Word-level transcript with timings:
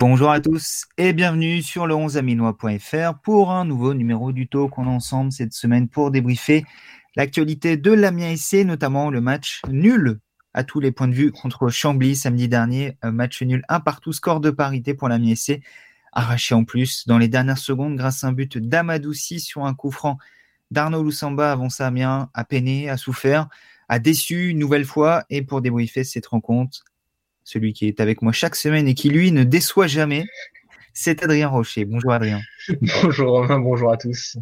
Bonjour 0.00 0.30
à 0.30 0.40
tous 0.40 0.86
et 0.96 1.12
bienvenue 1.12 1.60
sur 1.60 1.86
le 1.86 1.94
11aminois.fr 1.94 3.18
pour 3.22 3.50
un 3.50 3.66
nouveau 3.66 3.92
numéro 3.92 4.32
du 4.32 4.48
Talk. 4.48 4.78
On 4.78 4.84
est 4.84 4.88
ensemble 4.88 5.30
cette 5.30 5.52
semaine 5.52 5.88
pour 5.88 6.10
débriefer 6.10 6.64
l'actualité 7.16 7.76
de 7.76 7.92
l'Amiens 7.92 8.34
SC, 8.34 8.64
notamment 8.64 9.10
le 9.10 9.20
match 9.20 9.60
nul 9.68 10.18
à 10.54 10.64
tous 10.64 10.80
les 10.80 10.90
points 10.90 11.06
de 11.06 11.12
vue 11.12 11.32
contre 11.32 11.68
Chambly 11.68 12.16
samedi 12.16 12.48
dernier. 12.48 12.96
Match 13.02 13.42
nul, 13.42 13.62
un 13.68 13.78
partout, 13.78 14.14
score 14.14 14.40
de 14.40 14.48
parité 14.48 14.94
pour 14.94 15.10
l'Amiens 15.10 15.34
SC, 15.34 15.60
arraché 16.12 16.54
en 16.54 16.64
plus 16.64 17.06
dans 17.06 17.18
les 17.18 17.28
dernières 17.28 17.58
secondes 17.58 17.96
grâce 17.96 18.24
à 18.24 18.28
un 18.28 18.32
but 18.32 18.56
d'Amadoussi 18.56 19.38
sur 19.38 19.66
un 19.66 19.74
coup 19.74 19.90
franc 19.90 20.16
d'Arnaud 20.70 21.02
Loussamba 21.02 21.52
avant 21.52 21.68
ça 21.68 21.88
Amiens 21.88 22.30
a 22.32 22.44
peiné, 22.44 22.88
a 22.88 22.96
souffert, 22.96 23.50
a 23.90 23.98
déçu 23.98 24.48
une 24.48 24.60
nouvelle 24.60 24.86
fois 24.86 25.24
et 25.28 25.42
pour 25.42 25.60
débriefer 25.60 26.04
cette 26.04 26.28
rencontre, 26.28 26.86
celui 27.50 27.72
qui 27.72 27.86
est 27.86 28.00
avec 28.00 28.22
moi 28.22 28.32
chaque 28.32 28.54
semaine 28.54 28.86
et 28.86 28.94
qui, 28.94 29.10
lui, 29.10 29.32
ne 29.32 29.42
déçoit 29.42 29.88
jamais. 29.88 30.24
C'est 30.92 31.22
Adrien 31.22 31.48
Rocher. 31.48 31.84
Bonjour 31.84 32.12
Adrien. 32.12 32.40
bonjour 33.02 33.30
Romain, 33.30 33.58
bonjour 33.58 33.90
à 33.90 33.96
tous. 33.96 34.36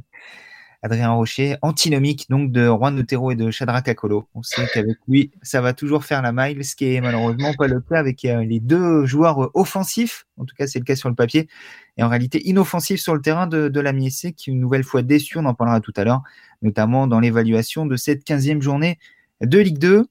Adrien 0.82 1.10
Rocher, 1.10 1.56
antinomique 1.62 2.26
donc 2.28 2.52
de 2.52 2.66
Juan 2.66 2.98
Otero 2.98 3.32
et 3.32 3.34
de 3.34 3.50
Chadra 3.50 3.82
Kakolo. 3.82 4.28
On 4.34 4.42
sait 4.42 4.66
qu'avec 4.72 4.96
lui, 5.08 5.32
ça 5.42 5.60
va 5.60 5.72
toujours 5.72 6.04
faire 6.04 6.22
la 6.22 6.32
maille, 6.32 6.62
ce 6.62 6.76
qui 6.76 6.94
est 6.94 7.00
malheureusement 7.00 7.52
pas 7.54 7.66
le 7.66 7.80
cas 7.80 7.98
avec 7.98 8.24
euh, 8.24 8.44
les 8.44 8.60
deux 8.60 9.04
joueurs 9.06 9.50
offensifs. 9.54 10.26
En 10.36 10.44
tout 10.44 10.54
cas, 10.54 10.66
c'est 10.66 10.78
le 10.78 10.84
cas 10.84 10.94
sur 10.94 11.08
le 11.08 11.16
papier. 11.16 11.48
Et 11.96 12.02
en 12.02 12.08
réalité, 12.08 12.46
inoffensifs 12.46 13.00
sur 13.00 13.14
le 13.14 13.22
terrain 13.22 13.46
de, 13.46 13.68
de 13.68 13.80
la 13.80 13.92
MSC, 13.92 14.34
qui 14.34 14.50
une 14.50 14.60
nouvelle 14.60 14.84
fois 14.84 15.02
déçu, 15.02 15.38
on 15.38 15.46
en 15.46 15.54
parlera 15.54 15.80
tout 15.80 15.94
à 15.96 16.04
l'heure, 16.04 16.22
notamment 16.62 17.06
dans 17.06 17.18
l'évaluation 17.18 17.86
de 17.86 17.96
cette 17.96 18.24
15e 18.24 18.60
journée 18.60 18.98
de 19.40 19.58
Ligue 19.58 19.78
2. 19.78 20.06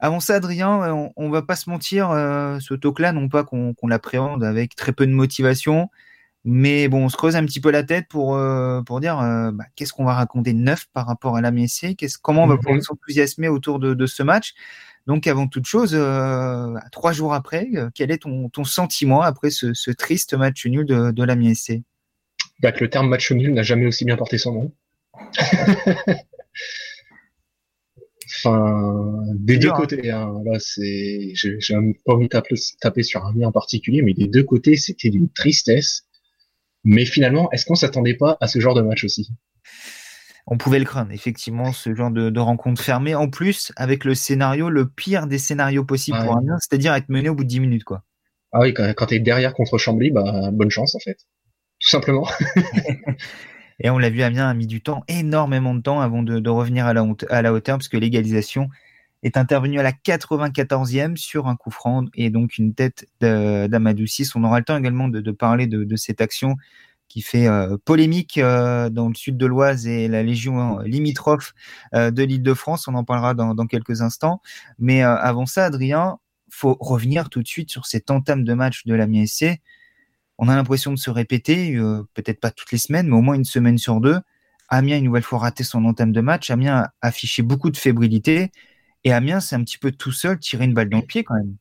Avant 0.00 0.20
ça, 0.20 0.36
Adrien, 0.36 0.82
euh, 0.82 1.08
on, 1.16 1.28
va 1.28 1.42
pas 1.42 1.56
se 1.56 1.68
mentir, 1.68 2.10
euh, 2.10 2.58
ce 2.60 2.74
talk-là, 2.74 3.12
non 3.12 3.28
pas 3.28 3.42
qu'on 3.42 3.74
l'appréhende 3.84 4.44
avec 4.44 4.76
très 4.76 4.92
peu 4.92 5.06
de 5.06 5.12
motivation, 5.12 5.90
mais 6.44 6.86
bon, 6.86 7.06
on 7.06 7.08
se 7.08 7.16
creuse 7.16 7.34
un 7.34 7.44
petit 7.44 7.60
peu 7.60 7.72
la 7.72 7.82
tête 7.82 8.06
pour, 8.08 8.36
euh, 8.36 8.80
pour 8.82 9.00
dire 9.00 9.16
bah, 9.16 9.64
qu'est-ce 9.74 9.92
qu'on 9.92 10.04
va 10.04 10.14
raconter 10.14 10.52
de 10.52 10.58
neuf 10.58 10.86
par 10.92 11.06
rapport 11.06 11.36
à 11.36 11.40
la 11.40 11.50
MSC, 11.50 11.96
comment 12.22 12.44
on 12.44 12.46
va 12.46 12.56
pouvoir 12.56 12.76
mhm. 12.76 12.82
s'enthousiasmer 12.82 13.48
autour 13.48 13.80
de, 13.80 14.06
ce 14.06 14.22
match? 14.22 14.54
Donc, 15.08 15.26
avant 15.26 15.48
toute 15.48 15.66
chose, 15.66 15.98
trois 16.92 17.12
jours 17.12 17.34
après, 17.34 17.68
quel 17.94 18.12
est 18.12 18.18
ton, 18.18 18.50
ton 18.50 18.64
sentiment 18.64 19.22
après 19.22 19.50
ce, 19.50 19.90
triste 19.90 20.34
match 20.34 20.64
nul 20.66 20.86
de, 20.86 21.10
de 21.10 21.24
la 21.24 21.34
bah, 21.34 22.72
Le 22.78 22.88
terme 22.88 23.08
match 23.08 23.32
nul 23.32 23.52
n'a 23.52 23.62
jamais 23.64 23.86
aussi 23.86 24.04
bien 24.04 24.16
porté 24.16 24.38
son 24.38 24.52
nom. 24.52 24.72
Enfin, 28.44 29.22
des 29.34 29.58
deux 29.58 29.70
hein. 29.70 29.74
côtés. 29.76 30.10
Hein. 30.10 30.32
Là, 30.44 30.58
c'est, 30.58 31.32
j'ai 31.34 31.58
pas 32.04 32.14
envie 32.14 32.28
de 32.28 32.40
taper, 32.80 33.02
sur 33.02 33.24
un 33.24 33.34
lien 33.34 33.48
en 33.48 33.52
particulier, 33.52 34.02
mais 34.02 34.14
des 34.14 34.28
deux 34.28 34.44
côtés, 34.44 34.76
c'était 34.76 35.10
d'une 35.10 35.28
tristesse. 35.30 36.04
Mais 36.84 37.04
finalement, 37.04 37.50
est-ce 37.50 37.66
qu'on 37.66 37.74
s'attendait 37.74 38.14
pas 38.14 38.36
à 38.40 38.46
ce 38.46 38.60
genre 38.60 38.74
de 38.74 38.82
match 38.82 39.04
aussi? 39.04 39.30
On 40.46 40.56
pouvait 40.56 40.78
le 40.78 40.84
craindre, 40.84 41.12
effectivement, 41.12 41.72
ce 41.72 41.94
genre 41.94 42.10
de, 42.10 42.40
rencontre 42.40 42.80
fermée. 42.80 43.14
En 43.14 43.28
plus, 43.28 43.72
avec 43.76 44.04
le 44.04 44.14
scénario, 44.14 44.70
le 44.70 44.88
pire 44.88 45.26
des 45.26 45.38
scénarios 45.38 45.84
possibles 45.84 46.18
pour 46.24 46.38
Amiens, 46.38 46.56
c'est-à-dire 46.58 46.94
être 46.94 47.08
mené 47.08 47.28
au 47.28 47.34
bout 47.34 47.44
de 47.44 47.48
10 47.48 47.60
minutes, 47.60 47.84
quoi. 47.84 48.02
Ah 48.52 48.60
oui, 48.60 48.72
quand, 48.72 48.90
quand 48.96 49.06
tu 49.06 49.16
es 49.16 49.18
derrière 49.18 49.52
contre 49.52 49.76
Chambly, 49.76 50.10
bah, 50.10 50.50
bonne 50.52 50.70
chance, 50.70 50.94
en 50.94 51.00
fait. 51.00 51.18
Tout 51.80 51.88
simplement. 51.88 52.26
Et 53.80 53.90
on 53.90 53.98
l'a 53.98 54.10
vu, 54.10 54.22
Amiens 54.22 54.48
a 54.48 54.54
mis 54.54 54.66
du 54.66 54.80
temps, 54.80 55.04
énormément 55.08 55.74
de 55.74 55.80
temps 55.80 56.00
avant 56.00 56.22
de, 56.22 56.50
revenir 56.50 56.86
à 56.86 56.92
la, 56.92 57.04
hauteur, 57.04 57.78
parce 57.78 57.88
que 57.88 57.96
l'égalisation 57.96 58.68
est 59.22 59.36
intervenue 59.36 59.78
à 59.78 59.82
la 59.82 59.92
94e 59.92 61.16
sur 61.16 61.46
un 61.46 61.56
coup 61.56 61.70
franc 61.70 62.04
et 62.14 62.30
donc 62.30 62.58
une 62.58 62.74
tête 62.74 63.06
d'Amadoussis. 63.20 64.30
On 64.34 64.44
aura 64.44 64.58
le 64.58 64.64
temps 64.64 64.76
également 64.76 65.08
de, 65.08 65.30
parler 65.30 65.66
de, 65.66 65.96
cette 65.96 66.20
action 66.20 66.56
qui 67.08 67.22
fait 67.22 67.48
euh, 67.48 67.78
polémique 67.86 68.36
euh, 68.36 68.90
dans 68.90 69.08
le 69.08 69.14
sud 69.14 69.38
de 69.38 69.46
l'Oise 69.46 69.86
et 69.86 70.08
la 70.08 70.22
Légion 70.22 70.80
limitrophe 70.80 71.54
euh, 71.94 72.10
de 72.10 72.22
l'Île-de-France. 72.22 72.86
On 72.86 72.94
en 72.94 73.04
parlera 73.04 73.32
dans, 73.32 73.54
dans 73.54 73.66
quelques 73.66 74.02
instants. 74.02 74.42
Mais 74.78 75.02
avant 75.02 75.46
ça, 75.46 75.64
Adrien, 75.64 76.18
faut 76.50 76.76
revenir 76.80 77.30
tout 77.30 77.42
de 77.42 77.48
suite 77.48 77.70
sur 77.70 77.86
cette 77.86 78.10
entame 78.10 78.44
de 78.44 78.54
match 78.54 78.84
de 78.84 78.94
l'Amiens 78.94 79.24
SC 79.24 79.60
on 80.38 80.48
a 80.48 80.54
l'impression 80.54 80.92
de 80.92 80.98
se 80.98 81.10
répéter, 81.10 81.74
euh, 81.74 82.02
peut-être 82.14 82.40
pas 82.40 82.50
toutes 82.50 82.70
les 82.72 82.78
semaines, 82.78 83.08
mais 83.08 83.16
au 83.16 83.20
moins 83.20 83.34
une 83.34 83.44
semaine 83.44 83.76
sur 83.76 84.00
deux. 84.00 84.18
Amiens, 84.68 84.98
une 84.98 85.04
nouvelle 85.04 85.22
fois, 85.22 85.40
raté 85.40 85.64
son 85.64 85.84
entame 85.84 86.12
de 86.12 86.20
match. 86.20 86.50
Amiens 86.50 86.76
a 86.76 86.92
affiché 87.00 87.42
beaucoup 87.42 87.70
de 87.70 87.76
fébrilité. 87.76 88.50
Et 89.04 89.12
Amiens, 89.12 89.40
c'est 89.40 89.56
un 89.56 89.64
petit 89.64 89.78
peu 89.78 89.90
tout 89.90 90.12
seul 90.12 90.38
tirer 90.38 90.64
une 90.64 90.74
balle 90.74 90.90
dans 90.90 90.98
le 90.98 91.06
pied 91.06 91.24
quand 91.24 91.34
même. 91.34 91.56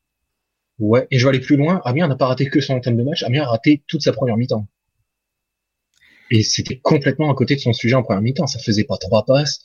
Ouais, 0.79 1.07
et 1.09 1.17
je 1.17 1.25
vais 1.25 1.29
aller 1.29 1.39
plus 1.39 1.55
loin. 1.55 1.81
Amiens 1.85 2.07
n'a 2.07 2.15
pas 2.15 2.27
raté 2.27 2.49
que 2.49 2.59
son 2.59 2.75
entame 2.75 2.97
de 2.97 3.03
match. 3.03 3.23
Amiens 3.23 3.43
a 3.43 3.47
raté 3.47 3.83
toute 3.87 4.03
sa 4.03 4.13
première 4.13 4.37
mi-temps. 4.37 4.67
Et 6.29 6.43
c'était 6.43 6.77
complètement 6.77 7.31
à 7.31 7.35
côté 7.35 7.55
de 7.55 7.61
son 7.61 7.73
sujet 7.73 7.95
en 7.95 8.03
première 8.03 8.21
mi-temps. 8.21 8.47
Ça 8.47 8.59
faisait 8.59 8.83
pas 8.83 8.97
trois 8.97 9.25
passes. 9.25 9.61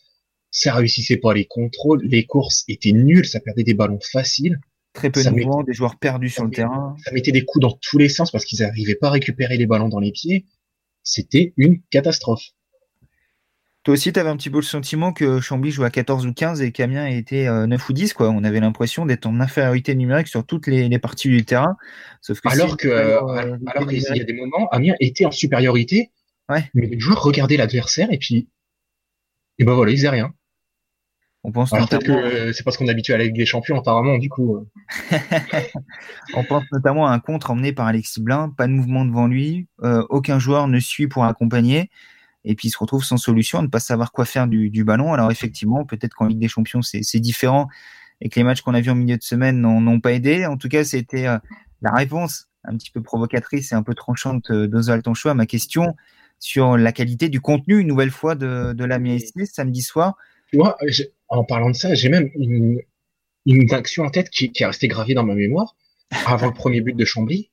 Ça 0.51 0.73
réussissait 0.75 1.17
pas 1.17 1.35
les 1.35 1.45
contrôles. 1.45 2.03
Les 2.05 2.25
courses 2.25 2.65
étaient 2.69 2.93
nulles. 2.93 3.27
Ça 3.27 3.41
perdait 3.41 3.65
des 3.65 3.75
ballons 3.75 4.01
faciles. 4.01 4.59
Très 4.93 5.11
peu 5.11 5.25
de 5.25 5.31
mouvements, 5.31 5.63
des 5.63 5.73
joueurs 5.73 5.97
perdus 5.97 6.29
sur 6.29 6.45
le 6.45 6.51
terrain. 6.51 6.95
Ça 7.05 7.13
mettait 7.13 7.33
des 7.33 7.45
coups 7.45 7.63
dans 7.63 7.79
tous 7.81 7.99
les 7.99 8.09
sens 8.09 8.31
parce 8.31 8.45
qu'ils 8.45 8.61
n'arrivaient 8.61 8.95
pas 8.95 9.09
à 9.09 9.13
récupérer 9.13 9.57
les 9.57 9.67
ballons 9.67 9.89
dans 9.89 10.01
les 10.01 10.13
pieds. 10.13 10.47
C'était 11.03 11.55
une 11.57 11.81
catastrophe. 11.91 12.45
Toi 13.85 13.95
aussi, 13.95 14.13
tu 14.13 14.21
avais 14.21 14.29
un 14.29 14.37
petit 14.37 14.51
peu 14.51 14.59
le 14.59 14.63
sentiment 14.63 15.13
que 15.13 15.41
Chambly 15.41 15.73
jouait 15.73 15.87
à 15.87 15.91
14 15.91 16.27
ou 16.27 16.33
15 16.33 16.63
et 16.63 16.71
qu'Amiens 16.71 17.07
était 17.07 17.47
9 17.47 17.81
euh, 17.81 17.85
ou 17.89 17.93
10. 17.93 18.13
Quoi. 18.13 18.31
On 18.31 18.45
avait 18.45 18.61
l'impression 18.61 19.07
d'être 19.07 19.27
en 19.27 19.41
infériorité 19.41 19.97
numérique 19.97 20.29
sur 20.29 20.47
toutes 20.47 20.69
les, 20.69 20.99
parties 21.01 21.29
du 21.29 21.45
terrain. 21.45 21.77
Sauf 22.21 22.41
que 22.41 22.49
alors 22.49 22.77
que, 22.77 22.87
euh, 22.87 23.59
alors 23.67 23.89
qu'il 23.89 23.99
y 23.99 24.21
a 24.21 24.25
des 24.25 24.35
moments, 24.35 24.69
Amiens 24.69 24.95
était 25.01 25.25
en 25.25 25.33
supériorité, 25.33 26.13
ouais. 26.49 26.71
mais 26.75 26.87
les 26.87 27.01
joueurs 27.01 27.23
regardaient 27.23 27.57
l'adversaire 27.57 28.13
et 28.13 28.19
puis, 28.19 28.49
et 29.59 29.65
ben 29.65 29.75
voilà, 29.75 29.91
ils 29.91 29.97
faisaient 29.97 30.11
rien. 30.11 30.33
On 31.45 31.51
pense 31.51 31.71
peut-être 31.71 32.05
que 32.05 32.53
c'est 32.53 32.63
parce 32.63 32.77
qu'on 32.77 32.87
est 32.87 32.91
habitué 32.91 33.15
à 33.15 33.19
la 33.19 33.25
Ligue 33.25 33.35
des 33.35 33.47
Champions, 33.47 33.77
apparemment, 33.77 34.17
du 34.17 34.29
coup. 34.29 34.57
Euh. 34.57 35.19
on 36.35 36.45
pense 36.45 36.63
notamment 36.71 37.09
à 37.09 37.11
un 37.11 37.19
contre 37.19 37.51
emmené 37.51 37.73
par 37.73 37.87
Alexis 37.87 38.21
Blin, 38.21 38.55
pas 38.57 38.69
de 38.69 38.73
mouvement 38.73 39.05
devant 39.05 39.27
lui, 39.27 39.67
euh, 39.83 40.05
aucun 40.09 40.39
joueur 40.39 40.69
ne 40.69 40.79
suit 40.79 41.09
pour 41.09 41.25
accompagner, 41.25 41.91
et 42.45 42.55
puis 42.55 42.69
il 42.69 42.71
se 42.71 42.79
retrouve 42.79 43.03
sans 43.03 43.17
solution, 43.17 43.59
à 43.59 43.63
ne 43.63 43.67
pas 43.67 43.81
savoir 43.81 44.13
quoi 44.13 44.25
faire 44.25 44.47
du, 44.47 44.85
ballon. 44.85 45.13
Alors 45.13 45.33
effectivement, 45.33 45.85
peut-être 45.85 46.15
qu'en 46.15 46.27
Ligue 46.27 46.39
des 46.39 46.49
Champions, 46.49 46.83
c'est 46.83 47.21
différent, 47.21 47.69
et 48.21 48.29
que 48.29 48.39
les 48.39 48.45
matchs 48.45 48.61
qu'on 48.63 48.75
a 48.75 48.81
vus 48.81 48.91
en 48.91 48.95
milieu 48.95 49.17
de 49.17 49.23
semaine 49.23 49.61
n'ont 49.61 50.01
pas 50.01 50.13
aidé. 50.13 50.47
En 50.47 50.57
tout 50.57 50.69
cas, 50.69 50.85
c'était 50.85 51.27
euh, 51.27 51.39
la 51.81 51.91
réponse 51.91 52.47
un 52.63 52.77
petit 52.77 52.93
peu 52.93 53.03
provocatrice 53.03 53.73
et 53.73 53.75
un 53.75 53.83
peu 53.83 53.95
tranchante 53.95 54.53
d'Oswald 54.53 55.03
Tonchot 55.03 55.31
à 55.31 55.35
ma 55.35 55.47
question 55.47 55.97
sur 56.39 56.77
la 56.77 56.93
qualité 56.93 57.29
du 57.29 57.41
contenu, 57.41 57.81
une 57.81 57.89
nouvelle 57.89 58.13
fois, 58.13 58.37
de, 58.37 58.73
de 58.73 58.85
la 58.85 59.01
MSC 59.01 59.45
samedi 59.47 59.83
soir. 59.83 60.15
Tu 60.47 60.59
vois, 60.59 60.77
en 61.33 61.45
parlant 61.45 61.71
de 61.71 61.77
ça, 61.77 61.95
j'ai 61.95 62.11
même 62.11 62.31
une, 62.35 62.81
une 63.47 63.73
action 63.73 64.05
en 64.05 64.11
tête 64.11 64.29
qui, 64.29 64.53
qui 64.53 64.63
est 64.63 64.67
restée 64.67 64.87
gravée 64.87 65.15
dans 65.15 65.25
ma 65.25 65.35
mémoire. 65.35 65.75
Avant 66.27 66.47
le 66.47 66.53
premier 66.53 66.83
but 66.83 66.95
de 66.95 67.05
Chambly, 67.07 67.51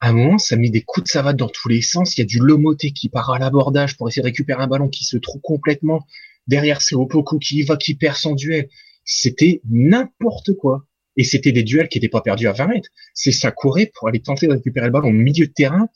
à 0.00 0.10
un 0.10 0.12
moment, 0.12 0.38
ça 0.38 0.56
met 0.56 0.70
des 0.70 0.82
coups 0.82 1.04
de 1.04 1.10
savate 1.10 1.36
dans 1.36 1.48
tous 1.48 1.68
les 1.68 1.82
sens. 1.82 2.16
Il 2.16 2.20
y 2.20 2.22
a 2.22 2.26
du 2.26 2.38
Lomoté 2.38 2.92
qui 2.92 3.08
part 3.08 3.30
à 3.30 3.40
l'abordage 3.40 3.96
pour 3.96 4.08
essayer 4.08 4.22
de 4.22 4.28
récupérer 4.28 4.62
un 4.62 4.68
ballon 4.68 4.88
qui 4.88 5.04
se 5.04 5.16
trouve 5.16 5.40
complètement 5.40 6.06
derrière. 6.46 6.80
C'est 6.80 6.94
Opoku 6.94 7.40
qui 7.40 7.58
y 7.58 7.62
va, 7.64 7.76
qui 7.76 7.96
perd 7.96 8.14
son 8.14 8.36
duel. 8.36 8.68
C'était 9.04 9.60
n'importe 9.68 10.54
quoi. 10.54 10.86
Et 11.16 11.24
c'était 11.24 11.50
des 11.50 11.64
duels 11.64 11.88
qui 11.88 11.98
n'étaient 11.98 12.08
pas 12.08 12.20
perdus 12.20 12.46
à 12.46 12.52
20 12.52 12.68
mètres. 12.68 12.88
C'est 13.14 13.32
ça 13.32 13.50
courait 13.50 13.90
pour 13.92 14.06
aller 14.06 14.20
tenter 14.20 14.46
de 14.46 14.52
récupérer 14.52 14.86
le 14.86 14.92
ballon 14.92 15.08
au 15.08 15.12
milieu 15.12 15.48
de 15.48 15.52
terrain 15.52 15.88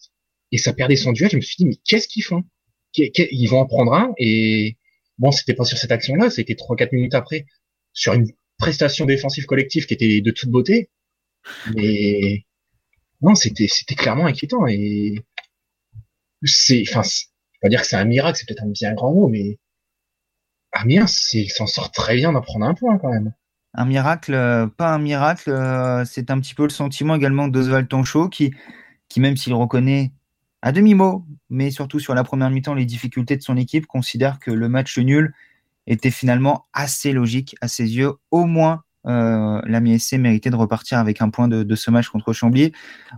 et 0.51 0.59
ça 0.59 0.73
perdait 0.73 0.97
son 0.97 1.13
duel. 1.13 1.31
Je 1.31 1.37
me 1.37 1.41
suis 1.41 1.55
dit, 1.57 1.67
mais 1.67 1.77
qu'est-ce 1.85 2.09
qu'ils 2.09 2.25
font? 2.25 2.43
Ils 2.97 3.47
vont 3.47 3.61
en 3.61 3.67
prendre 3.67 3.95
un 3.95 4.13
et 4.19 4.77
Bon, 5.19 5.31
c'était 5.31 5.55
pas 5.55 5.65
sur 5.65 5.79
cette 5.79 5.93
action-là, 5.93 6.31
c'était 6.31 6.55
3-4 6.55 6.91
minutes 6.93 7.15
après, 7.15 7.47
sur 7.93 8.15
une 8.15 8.31
prestation 8.59 9.07
défensive 9.07 9.47
collective 9.47 9.87
qui 9.87 9.95
était 9.95 10.21
de 10.21 10.31
toute 10.31 10.51
beauté. 10.51 10.91
Mais 11.75 12.45
non, 13.21 13.35
c'était 13.35 13.69
c'était 13.69 13.95
clairement 13.95 14.27
inquiétant 14.27 14.67
et 14.67 15.25
c'est 16.45 16.85
enfin 16.89 17.03
pas 17.61 17.69
dire 17.69 17.81
que 17.81 17.87
c'est 17.87 17.97
un 17.97 18.05
miracle, 18.05 18.39
c'est 18.39 18.47
peut-être 18.47 18.65
un 18.65 18.71
bien 18.71 18.93
grand 18.95 19.13
mot, 19.13 19.29
mais 19.29 19.59
Amiens 20.73 21.07
s'en 21.07 21.67
sort 21.67 21.93
très 21.93 22.17
bien 22.17 22.33
d'en 22.33 22.41
prendre 22.41 22.67
un 22.67 22.75
point 22.75 22.99
quand 22.99 23.11
même. 23.11 23.33
Un 23.75 23.87
miracle, 23.87 24.35
euh, 24.35 24.67
pas 24.67 24.93
un 24.93 24.99
miracle, 24.99 25.51
euh, 25.51 26.05
c'est 26.05 26.31
un 26.31 26.41
petit 26.41 26.55
peu 26.55 26.65
le 26.65 26.71
sentiment 26.71 27.15
également 27.15 27.49
d'Oswald 27.49 27.89
Tonchot 27.89 28.29
qui, 28.29 28.53
qui 29.09 29.21
même 29.21 29.37
s'il 29.37 29.55
reconnaît 29.55 30.11
à 30.63 30.73
demi-mot, 30.73 31.25
mais 31.51 31.71
surtout 31.71 31.99
sur 31.99 32.15
la 32.15 32.25
première 32.25 32.51
mi-temps, 32.51 32.75
les 32.75 32.85
difficultés 32.85 33.37
de 33.37 33.43
son 33.43 33.57
équipe, 33.57 33.87
considère 33.87 34.39
que 34.39 34.51
le 34.51 34.69
match 34.69 34.97
nul 34.99 35.35
était 35.87 36.13
finalement 36.13 36.67
assez 36.73 37.13
logique 37.13 37.57
à 37.61 37.69
ses 37.69 37.97
yeux. 37.97 38.13
Au 38.31 38.47
moins, 38.47 38.83
euh, 39.07 39.61
la 39.65 39.81
MSC 39.81 40.19
méritait 40.19 40.51
de 40.51 40.57
repartir 40.57 40.99
avec 40.99 41.21
un 41.21 41.31
point 41.31 41.49
de, 41.49 41.65
de 41.65 41.75
ce 41.75 41.91
match 41.91 42.09
contre 42.09 42.33
Chambly. 42.33 42.73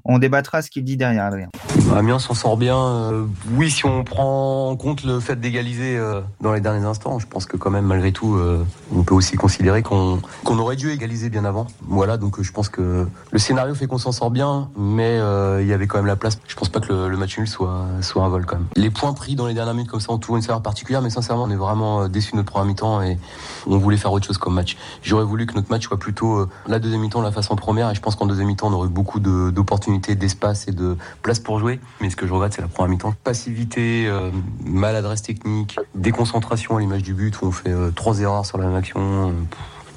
On 0.04 0.18
débattra 0.18 0.62
ce 0.62 0.70
qu'il 0.70 0.84
dit 0.84 0.96
derrière, 0.96 1.26
Adrien. 1.26 1.50
Amiens 1.94 2.18
s'en 2.18 2.34
sort 2.34 2.56
bien. 2.56 2.76
Euh, 2.76 3.24
oui, 3.52 3.70
si 3.70 3.84
on 3.86 4.04
prend 4.04 4.70
en 4.70 4.76
compte 4.76 5.04
le 5.04 5.20
fait 5.20 5.36
d'égaliser 5.36 5.96
euh, 5.96 6.20
dans 6.40 6.52
les 6.52 6.60
derniers 6.60 6.84
instants, 6.84 7.18
je 7.18 7.26
pense 7.26 7.46
que 7.46 7.56
quand 7.56 7.70
même, 7.70 7.84
malgré 7.84 8.12
tout, 8.12 8.34
euh, 8.34 8.64
on 8.92 9.02
peut 9.02 9.14
aussi 9.14 9.36
considérer 9.36 9.82
qu'on 9.82 10.20
aurait 10.46 10.76
dû 10.76 10.90
égaliser 10.90 11.30
bien 11.30 11.44
avant. 11.44 11.66
Voilà, 11.88 12.16
donc 12.16 12.40
je 12.40 12.52
pense 12.52 12.68
que 12.68 13.06
le 13.30 13.38
scénario 13.38 13.74
fait 13.74 13.86
qu'on 13.86 13.98
s'en 13.98 14.12
sort 14.12 14.30
bien, 14.30 14.68
mais 14.76 15.18
il 15.60 15.66
y 15.66 15.72
avait 15.72 15.86
quand 15.86 15.98
même 15.98 16.06
la 16.06 16.16
place. 16.16 16.38
Je 16.46 16.54
pense 16.56 16.68
pas 16.68 16.80
que 16.80 16.92
le, 16.92 17.16
match 17.16 17.38
nul 17.38 17.48
soit, 17.48 17.86
un 18.16 18.28
vol 18.28 18.46
quand 18.46 18.56
même. 18.56 18.66
Les 18.76 18.90
points 18.90 19.12
pris 19.12 19.34
dans 19.34 19.46
les 19.46 19.54
dernières 19.54 19.74
minutes 19.74 19.90
comme 19.90 20.00
ça 20.00 20.12
ont 20.12 20.18
toujours 20.18 20.36
une 20.36 20.42
saveur 20.42 20.62
particulière, 20.62 21.02
mais 21.02 21.10
sincèrement, 21.10 21.44
on 21.44 21.50
est 21.50 21.56
vraiment 21.56 22.08
déçu 22.08 22.32
de 22.32 22.36
notre 22.36 22.50
première 22.50 22.66
mi-temps 22.66 23.02
et 23.02 23.18
on 23.66 23.78
voulait 23.78 23.96
faire 23.96 24.12
autre 24.12 24.26
chose 24.26 24.38
comme 24.38 24.54
match. 24.54 24.76
J'aurais 25.02 25.24
voulu 25.24 25.46
que 25.46 25.54
notre 25.54 25.70
match 25.70 25.86
soit 25.86 25.98
plutôt 25.98 26.46
la 26.66 26.78
deuxième 26.78 27.00
mi-temps, 27.00 27.20
la 27.20 27.32
face 27.32 27.50
en 27.50 27.56
première, 27.56 27.90
et 27.90 27.94
je 27.94 28.00
pense 28.00 28.16
qu'en 28.16 28.26
deuxième 28.26 28.48
mi-temps, 28.48 28.68
on 28.68 28.72
aurait 28.72 28.88
eu 28.88 28.90
beaucoup 28.90 29.20
d'opportunités, 29.20 30.14
d'espace 30.14 30.68
et 30.68 30.72
de 30.72 30.96
place 31.22 31.40
pour 31.40 31.58
jouer. 31.58 31.63
Mais 32.00 32.10
ce 32.10 32.16
que 32.16 32.26
je 32.26 32.32
regrette, 32.32 32.54
c'est 32.54 32.62
la 32.62 32.68
première 32.68 32.90
mi-temps. 32.90 33.14
Passivité, 33.24 34.06
euh, 34.06 34.30
maladresse 34.64 35.22
technique, 35.22 35.78
déconcentration 35.94 36.76
à 36.76 36.80
l'image 36.80 37.02
du 37.02 37.14
but 37.14 37.40
où 37.42 37.46
on 37.46 37.52
fait 37.52 37.70
euh, 37.70 37.90
trois 37.90 38.20
erreurs 38.20 38.46
sur 38.46 38.58
la 38.58 38.66
même 38.66 38.76
action. 38.76 39.32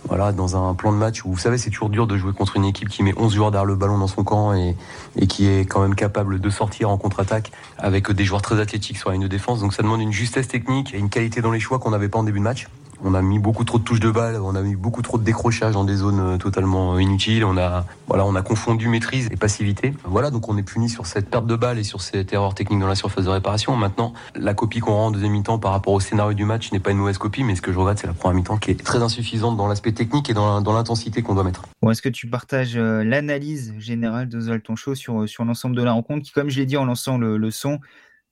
voilà, 0.08 0.32
dans 0.32 0.56
un 0.56 0.74
plan 0.74 0.92
de 0.92 0.98
match 0.98 1.26
où 1.26 1.32
vous 1.32 1.38
savez, 1.38 1.58
c'est 1.58 1.70
toujours 1.70 1.90
dur 1.90 2.08
de 2.08 2.18
jouer 2.18 2.34
contre 2.34 2.56
une 2.56 2.66
équipe 2.66 2.90
qui 2.90 3.04
met 3.04 3.14
11 3.18 3.34
joueurs 3.34 3.52
derrière 3.52 3.66
le 3.66 3.76
ballon 3.76 3.98
dans 3.98 4.08
son 4.08 4.24
camp 4.24 4.54
et, 4.54 4.76
et 5.18 5.28
qui 5.28 5.48
est 5.48 5.66
quand 5.66 5.82
même 5.82 5.96
capable 5.96 6.40
de 6.40 6.50
sortir 6.50 6.90
en 6.90 6.98
contre-attaque 6.98 7.52
avec 7.78 8.12
des 8.12 8.24
joueurs 8.24 8.42
très 8.42 8.60
athlétiques 8.60 8.98
sur 8.98 9.12
de 9.12 9.28
défense. 9.28 9.60
Donc 9.60 9.74
ça 9.74 9.84
demande 9.84 10.02
une 10.02 10.14
justesse 10.14 10.48
technique 10.48 10.94
et 10.94 10.98
une 10.98 11.10
qualité 11.10 11.42
dans 11.42 11.52
les 11.52 11.60
choix 11.60 11.80
qu'on 11.80 11.92
n'avait 11.92 12.10
pas 12.10 12.20
en 12.20 12.24
début 12.24 12.40
de 12.40 12.44
match. 12.44 12.68
On 13.04 13.14
a 13.14 13.22
mis 13.22 13.40
beaucoup 13.40 13.64
trop 13.64 13.78
de 13.80 13.84
touches 13.84 14.00
de 14.00 14.12
balle, 14.12 14.40
on 14.42 14.56
a 14.56 14.62
mis 14.62 14.76
beaucoup 14.76 15.02
trop 15.02 15.18
de 15.18 15.24
décrochages 15.24 15.74
dans 15.74 15.84
des 15.84 15.96
zones 15.96 16.20
euh, 16.20 16.38
totalement 16.38 16.98
inutiles. 17.00 17.46
On 17.46 17.58
a, 17.58 17.86
voilà, 18.08 18.26
on 18.26 18.36
a 18.36 18.42
confondu 18.42 18.88
maîtrise 18.88 19.28
et 19.32 19.38
passivité. 19.38 19.94
Voilà, 20.04 20.32
donc 20.32 20.50
on 20.50 20.58
est 20.58 20.64
puni 20.64 20.90
sur 20.90 21.06
cette 21.06 21.30
perte 21.30 21.46
de 21.46 21.56
balle 21.56 21.78
et 21.80 21.84
sur 21.84 22.02
cette 22.02 22.34
erreur 22.34 22.56
technique 22.56 22.80
dans 22.80 22.88
la 22.88 22.96
surface 22.96 23.26
de 23.26 23.30
réparation. 23.30 23.76
Maintenant, 23.76 24.14
la 24.36 24.54
copie 24.54 24.80
qu'on 24.80 24.94
rend 24.94 25.08
en 25.08 25.12
deuxième 25.12 25.34
mi-temps 25.34 25.60
par 25.60 25.72
rapport 25.72 25.94
au 25.94 26.00
scénario 26.00 26.34
du 26.34 26.46
match 26.46 26.72
n'est 26.72 26.80
pas 26.80 26.92
une 26.92 26.98
mauvaise 26.98 27.18
copie, 27.18 27.44
mais 27.44 27.56
ce 27.56 27.62
que 27.62 27.72
je 27.72 27.78
regrette, 27.78 28.00
c'est 28.00 28.08
la 28.08 28.14
première 28.14 28.36
mi-temps 28.36 28.58
qui 28.58 28.72
est 28.72 28.84
très 28.84 29.02
insuffisante 29.02 29.58
dans 29.58 29.68
l'aspect 29.68 29.92
technique 29.92 30.30
et 30.30 30.34
dans 30.34 30.74
l'intensité 30.74 31.22
qu'on 31.22 31.36
doit 31.36 31.44
mettre. 31.44 31.64
Est-ce 31.90 32.02
que 32.02 32.10
tu 32.10 32.28
partages 32.28 32.78
euh, 32.78 33.04
l'analyse 33.04 33.74
générale 33.78 34.28
de 34.28 34.58
Toncho 34.58 34.96
sur, 34.96 35.22
euh, 35.22 35.28
sur 35.28 35.46
l'ensemble 35.46 35.76
de 35.76 35.84
la 35.84 35.94
rencontre 35.94 36.26
qui, 36.26 36.32
comme 36.32 36.50
je 36.50 36.60
l'ai 36.60 36.66
dit 36.66 36.78
en 36.78 36.86
lançant 36.86 37.18
le, 37.18 37.52
son, 37.52 37.80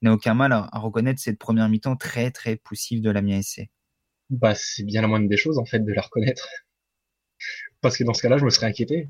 n'a 0.01 0.13
aucun 0.13 0.33
mal 0.33 0.51
à, 0.51 0.69
reconnaître 0.73 1.21
cette 1.21 1.39
première 1.39 1.69
mi-temps 1.69 1.95
très 1.95 2.31
très 2.31 2.57
poussive 2.57 3.01
de 3.01 3.09
la 3.09 3.21
SC 3.41 3.69
bah, 4.29 4.55
c'est 4.55 4.83
bien 4.83 5.01
la 5.01 5.07
moindre 5.07 5.29
des 5.29 5.37
choses, 5.37 5.57
en 5.57 5.65
fait, 5.65 5.79
de 5.79 5.93
la 5.93 6.01
reconnaître. 6.01 6.47
Parce 7.81 7.97
que 7.97 8.03
dans 8.03 8.13
ce 8.13 8.21
cas-là, 8.21 8.37
je 8.37 8.45
me 8.45 8.49
serais 8.49 8.67
inquiété. 8.67 9.09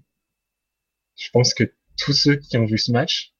Je 1.15 1.29
pense 1.29 1.53
que 1.53 1.73
tous 1.97 2.13
ceux 2.13 2.35
qui 2.35 2.57
ont 2.57 2.65
vu 2.65 2.77
ce 2.77 2.91
match 2.91 3.33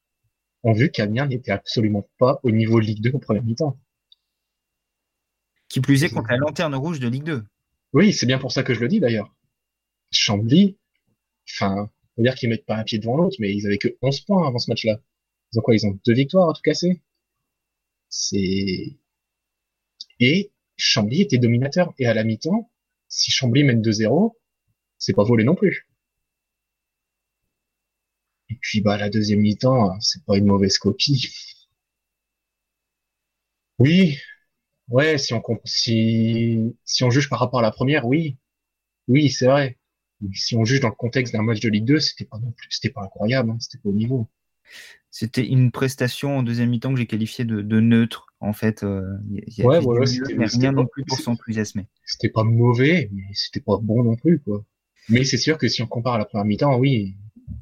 ont 0.63 0.73
vu 0.73 0.89
qu'Amiens 0.89 1.27
n'était 1.27 1.51
absolument 1.51 2.09
pas 2.17 2.39
au 2.43 2.51
niveau 2.51 2.79
Ligue 2.79 3.01
2 3.01 3.11
au 3.13 3.19
premier 3.19 3.41
mi-temps. 3.41 3.77
Qui 5.69 5.81
plus 5.81 6.03
est 6.03 6.09
contre 6.09 6.29
la 6.29 6.37
lanterne 6.37 6.75
rouge 6.75 6.99
de 6.99 7.07
Ligue 7.07 7.23
2. 7.23 7.43
Oui, 7.93 8.13
c'est 8.13 8.25
bien 8.25 8.39
pour 8.39 8.51
ça 8.51 8.63
que 8.63 8.73
je 8.73 8.79
le 8.79 8.87
dis 8.87 8.99
d'ailleurs. 8.99 9.35
Chambly, 10.11 10.77
enfin, 11.49 11.89
on 12.17 12.23
va 12.23 12.29
dire 12.29 12.35
qu'ils 12.35 12.49
mettent 12.49 12.65
pas 12.65 12.77
un 12.77 12.83
pied 12.83 12.99
devant 12.99 13.17
l'autre, 13.17 13.35
mais 13.39 13.53
ils 13.53 13.65
avaient 13.65 13.77
que 13.77 13.97
11 14.01 14.21
points 14.21 14.47
avant 14.47 14.59
ce 14.59 14.71
match-là. 14.71 14.99
Ils 15.51 15.59
ont 15.59 15.61
quoi? 15.61 15.75
Ils 15.75 15.85
ont 15.85 15.99
deux 16.05 16.13
victoires 16.13 16.49
à 16.49 16.53
tout 16.53 16.61
casser? 16.61 17.01
C'est 18.09 18.97
et 20.19 20.51
Chambly 20.77 21.21
était 21.21 21.37
dominateur. 21.37 21.93
Et 21.99 22.05
à 22.07 22.13
la 22.13 22.23
mi-temps, 22.23 22.69
si 23.07 23.31
Chambly 23.31 23.63
mène 23.63 23.81
2-0, 23.81 24.35
c'est 24.97 25.13
pas 25.13 25.23
volé 25.23 25.43
non 25.43 25.55
plus. 25.55 25.87
Et 28.49 28.55
puis, 28.59 28.81
bah, 28.81 28.97
la 28.97 29.09
deuxième 29.09 29.41
mi-temps, 29.41 29.99
c'est 29.99 30.23
pas 30.25 30.37
une 30.37 30.45
mauvaise 30.45 30.77
copie. 30.77 31.31
Oui, 33.79 34.17
ouais, 34.89 35.17
si 35.17 35.33
on, 35.33 35.41
si, 35.65 36.75
si 36.85 37.03
on 37.03 37.09
juge 37.11 37.29
par 37.29 37.39
rapport 37.39 37.59
à 37.59 37.63
la 37.63 37.71
première, 37.71 38.05
oui. 38.07 38.37
Oui, 39.07 39.29
c'est 39.31 39.47
vrai. 39.47 39.77
si 40.33 40.55
on 40.55 40.65
juge 40.65 40.81
dans 40.81 40.89
le 40.89 40.95
contexte 40.95 41.33
d'un 41.33 41.43
match 41.43 41.59
de 41.61 41.69
Ligue 41.69 41.85
2, 41.85 41.99
c'était 41.99 42.25
pas 42.25 42.39
non 42.39 42.51
plus, 42.51 42.67
c'était 42.71 42.91
pas 42.91 43.03
incroyable, 43.03 43.51
hein, 43.51 43.57
c'était 43.59 43.79
pas 43.81 43.89
au 43.89 43.93
niveau. 43.93 44.29
C'était 45.11 45.45
une 45.47 45.71
prestation 45.71 46.39
en 46.39 46.43
deuxième 46.43 46.69
mi-temps 46.69 46.93
que 46.93 46.99
j'ai 46.99 47.07
qualifiée 47.07 47.45
de, 47.45 47.79
neutre. 47.79 48.27
En 48.45 48.53
fait, 48.53 48.83
euh, 48.83 49.01
y 49.29 49.61
a 49.61 49.65
ouais, 49.65 49.79
voilà, 49.79 50.05
c'était 50.05 50.35
rien 50.35 50.71
non 50.71 50.85
plus 50.85 51.03
pour 51.03 51.19
s'enthousiasmer. 51.19 51.87
C'était 52.05 52.29
pas 52.29 52.43
mauvais, 52.43 53.09
mais 53.11 53.23
c'était 53.33 53.59
pas 53.59 53.77
bon 53.81 54.03
non 54.03 54.15
plus, 54.15 54.39
quoi. 54.39 54.63
Mais 55.09 55.23
c'est 55.23 55.37
sûr 55.37 55.57
que 55.57 55.67
si 55.67 55.81
on 55.81 55.87
compare 55.87 56.13
à 56.13 56.17
la 56.19 56.25
première 56.25 56.45
mi-temps, 56.45 56.77
oui, 56.77 57.15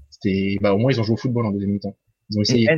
c'était, 0.10 0.58
bah, 0.62 0.74
au 0.74 0.78
moins 0.78 0.92
ils 0.92 1.00
ont 1.00 1.04
joué 1.04 1.14
au 1.14 1.18
football 1.18 1.46
en 1.46 1.52
deuxième 1.52 1.72
mi-temps. 1.72 1.96
Ils 2.30 2.38
ont 2.38 2.42
essayé. 2.42 2.70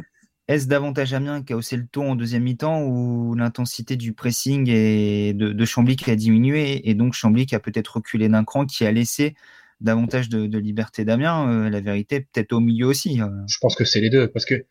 Est-ce 0.47 0.67
davantage 0.67 1.13
Amiens 1.13 1.41
qui 1.41 1.53
a 1.53 1.57
haussé 1.57 1.75
le 1.75 1.87
ton 1.87 2.11
en 2.11 2.15
deuxième 2.15 2.43
mi-temps 2.43 2.83
ou 2.83 3.33
l'intensité 3.33 3.95
du 3.95 4.13
pressing 4.13 4.69
et 4.69 5.33
de, 5.33 5.51
de 5.51 5.65
Chambly 5.65 5.95
qui 5.95 6.11
a 6.11 6.15
diminué 6.15 6.87
et 6.87 6.93
donc 6.93 7.13
Chambly 7.13 7.47
qui 7.47 7.55
a 7.55 7.59
peut-être 7.59 7.95
reculé 7.95 8.29
d'un 8.29 8.43
cran, 8.43 8.67
qui 8.67 8.85
a 8.85 8.91
laissé 8.91 9.33
davantage 9.81 10.29
de, 10.29 10.57
liberté 10.57 11.05
d'Amiens. 11.05 11.49
Euh, 11.49 11.69
la 11.69 11.81
vérité, 11.81 12.21
peut-être 12.21 12.53
au 12.53 12.59
milieu 12.59 12.85
aussi. 12.85 13.21
Euh. 13.21 13.27
Je 13.47 13.57
pense 13.59 13.75
que 13.75 13.85
c'est 13.85 14.01
les 14.01 14.11
deux, 14.11 14.27
parce 14.27 14.45
que 14.45 14.65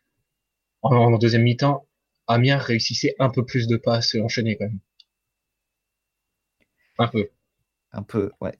en, 0.82 1.16
deuxième 1.18 1.42
mi-temps, 1.42 1.86
Amiens 2.26 2.58
réussissait 2.58 3.14
un 3.18 3.30
peu 3.30 3.44
plus 3.44 3.66
de 3.66 3.76
passes 3.76 4.14
enchaînées 4.14 4.56
quand 4.56 4.66
même. 4.66 4.80
Un 6.98 7.08
peu. 7.08 7.28
Un 7.92 8.02
peu, 8.02 8.30
ouais. 8.40 8.58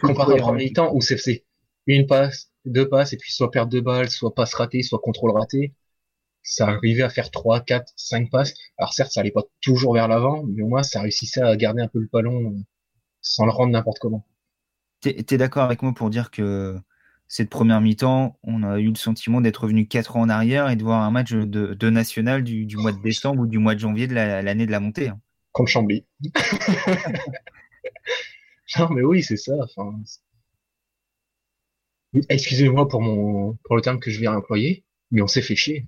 Comparé 0.00 0.40
à 0.40 0.52
mi-temps 0.52 0.92
où 0.94 1.00
c'est 1.00 1.44
une 1.86 2.06
passe, 2.06 2.50
deux 2.64 2.88
passes, 2.88 3.12
et 3.12 3.16
puis 3.16 3.32
soit 3.32 3.50
perte 3.50 3.70
de 3.70 3.80
balle, 3.80 4.10
soit 4.10 4.34
passe 4.34 4.54
ratée, 4.54 4.82
soit 4.82 5.00
contrôle 5.00 5.32
raté. 5.32 5.74
Ça 6.42 6.68
arrivait 6.68 7.02
à 7.02 7.08
faire 7.08 7.30
trois, 7.30 7.60
quatre, 7.60 7.92
cinq 7.96 8.30
passes. 8.30 8.54
Alors 8.76 8.92
certes, 8.92 9.12
ça 9.12 9.20
allait 9.20 9.30
pas 9.30 9.44
toujours 9.60 9.94
vers 9.94 10.08
l'avant, 10.08 10.44
mais 10.44 10.62
au 10.62 10.68
moins 10.68 10.82
ça 10.82 11.00
réussissait 11.00 11.40
à 11.40 11.56
garder 11.56 11.82
un 11.82 11.88
peu 11.88 12.00
le 12.00 12.08
ballon 12.12 12.52
euh, 12.52 12.58
sans 13.20 13.46
le 13.46 13.52
rendre 13.52 13.72
n'importe 13.72 13.98
comment. 14.00 14.26
Tu 15.00 15.10
es, 15.10 15.38
d'accord 15.38 15.64
avec 15.64 15.82
moi 15.82 15.92
pour 15.94 16.10
dire 16.10 16.30
que 16.30 16.78
cette 17.32 17.48
première 17.48 17.80
mi-temps, 17.80 18.38
on 18.42 18.62
a 18.62 18.78
eu 18.78 18.90
le 18.90 18.94
sentiment 18.94 19.40
d'être 19.40 19.62
revenu 19.62 19.88
quatre 19.88 20.18
ans 20.18 20.20
en 20.20 20.28
arrière 20.28 20.68
et 20.68 20.76
de 20.76 20.82
voir 20.82 21.02
un 21.02 21.10
match 21.10 21.32
de, 21.32 21.88
national 21.88 22.44
du, 22.44 22.76
mois 22.76 22.92
de 22.92 23.00
décembre 23.00 23.44
ou 23.44 23.46
du 23.46 23.56
mois 23.56 23.74
de 23.74 23.80
janvier 23.80 24.06
de 24.06 24.12
l'année 24.12 24.66
de 24.66 24.70
la 24.70 24.80
montée. 24.80 25.08
Hein. 25.08 25.18
Comme 25.52 25.66
Chambly. 25.66 26.04
non, 28.78 28.90
mais 28.90 29.02
oui, 29.02 29.22
c'est 29.22 29.38
ça. 29.38 29.54
Excusez-moi 32.28 32.86
pour, 32.86 33.00
mon, 33.00 33.54
pour 33.64 33.76
le 33.76 33.80
terme 33.80 33.98
que 33.98 34.10
je 34.10 34.20
viens 34.20 34.34
employer, 34.34 34.84
mais 35.10 35.22
on 35.22 35.26
s'est 35.26 35.40
fait 35.40 35.56
chier. 35.56 35.86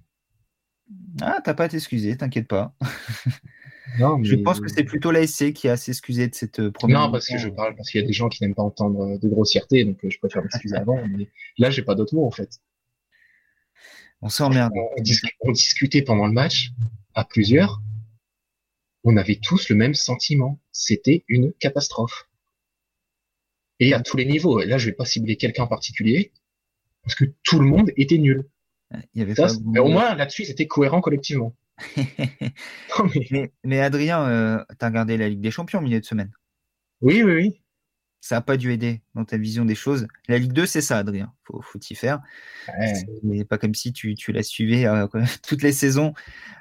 Ah, 1.20 1.42
t'as 1.44 1.52
pas 1.52 1.64
à 1.64 1.68
t'excuser, 1.68 2.16
t'inquiète 2.16 2.48
pas. 2.48 2.74
Je 3.98 4.34
pense 4.36 4.60
que 4.60 4.68
c'est 4.68 4.84
plutôt 4.84 5.10
l'ASC 5.10 5.52
qui 5.52 5.68
a 5.68 5.76
s'excuser 5.76 6.28
de 6.28 6.34
cette 6.34 6.60
euh, 6.60 6.70
première. 6.70 7.00
Non, 7.00 7.12
parce 7.12 7.28
que 7.28 7.38
je 7.38 7.48
parle 7.48 7.76
parce 7.76 7.90
qu'il 7.90 8.00
y 8.00 8.04
a 8.04 8.06
des 8.06 8.12
gens 8.12 8.28
qui 8.28 8.42
n'aiment 8.42 8.54
pas 8.54 8.62
entendre 8.62 9.00
euh, 9.02 9.18
de 9.18 9.28
grossièreté, 9.28 9.84
donc 9.84 10.04
euh, 10.04 10.10
je 10.10 10.18
préfère 10.18 10.42
m'excuser 10.42 10.76
avant. 10.76 10.96
Mais 11.08 11.28
là, 11.58 11.70
j'ai 11.70 11.82
pas 11.82 11.94
d'autres 11.94 12.14
mots 12.14 12.26
en 12.26 12.30
fait. 12.30 12.60
On 14.22 14.28
s'emmerde. 14.28 14.72
On, 14.74 14.88
on, 15.42 15.52
discutait 15.52 16.02
pendant 16.02 16.26
le 16.26 16.32
match 16.32 16.70
à 17.14 17.24
plusieurs. 17.24 17.80
On 19.04 19.16
avait 19.16 19.38
tous 19.42 19.68
le 19.68 19.76
même 19.76 19.94
sentiment. 19.94 20.58
C'était 20.72 21.24
une 21.28 21.52
catastrophe. 21.52 22.28
Et 23.80 23.92
à 23.92 24.00
tous 24.00 24.16
les 24.16 24.24
niveaux. 24.24 24.60
Et 24.60 24.66
là, 24.66 24.78
je 24.78 24.86
vais 24.86 24.92
pas 24.92 25.04
cibler 25.04 25.36
quelqu'un 25.36 25.64
en 25.64 25.66
particulier 25.66 26.32
parce 27.02 27.14
que 27.14 27.26
tout 27.42 27.58
le 27.58 27.66
monde 27.66 27.90
était 27.96 28.18
nul. 28.18 28.48
Il 29.14 29.18
y 29.18 29.22
avait 29.22 29.34
mais 29.66 29.80
au 29.80 29.88
moins 29.88 30.14
là-dessus, 30.14 30.44
c'était 30.44 30.66
cohérent 30.66 31.00
collectivement. 31.00 31.54
mais... 33.64 33.80
Adrien, 33.80 34.26
euh, 34.28 34.64
tu 34.78 34.84
as 34.84 34.88
regardé 34.88 35.16
la 35.16 35.28
Ligue 35.28 35.40
des 35.40 35.50
Champions 35.50 35.80
au 35.80 35.82
milieu 35.82 36.00
de 36.00 36.04
semaine. 36.04 36.30
Oui, 37.00 37.22
oui, 37.22 37.34
oui. 37.34 37.60
Ça 38.20 38.36
n'a 38.36 38.40
pas 38.40 38.56
dû 38.56 38.72
aider 38.72 39.02
dans 39.14 39.26
ta 39.26 39.36
vision 39.36 39.66
des 39.66 39.74
choses. 39.74 40.06
La 40.28 40.38
Ligue 40.38 40.54
2, 40.54 40.64
c'est 40.64 40.80
ça, 40.80 40.96
Adrien. 40.96 41.34
Faut, 41.42 41.60
faut 41.60 41.78
y 41.78 41.94
faire. 41.94 42.22
Ouais. 43.22 43.44
pas 43.44 43.58
comme 43.58 43.74
si 43.74 43.92
tu, 43.92 44.14
tu 44.14 44.32
la 44.32 44.42
suivais 44.42 44.86
euh, 44.86 45.06
toutes 45.46 45.62
les 45.62 45.72
saisons, 45.72 46.14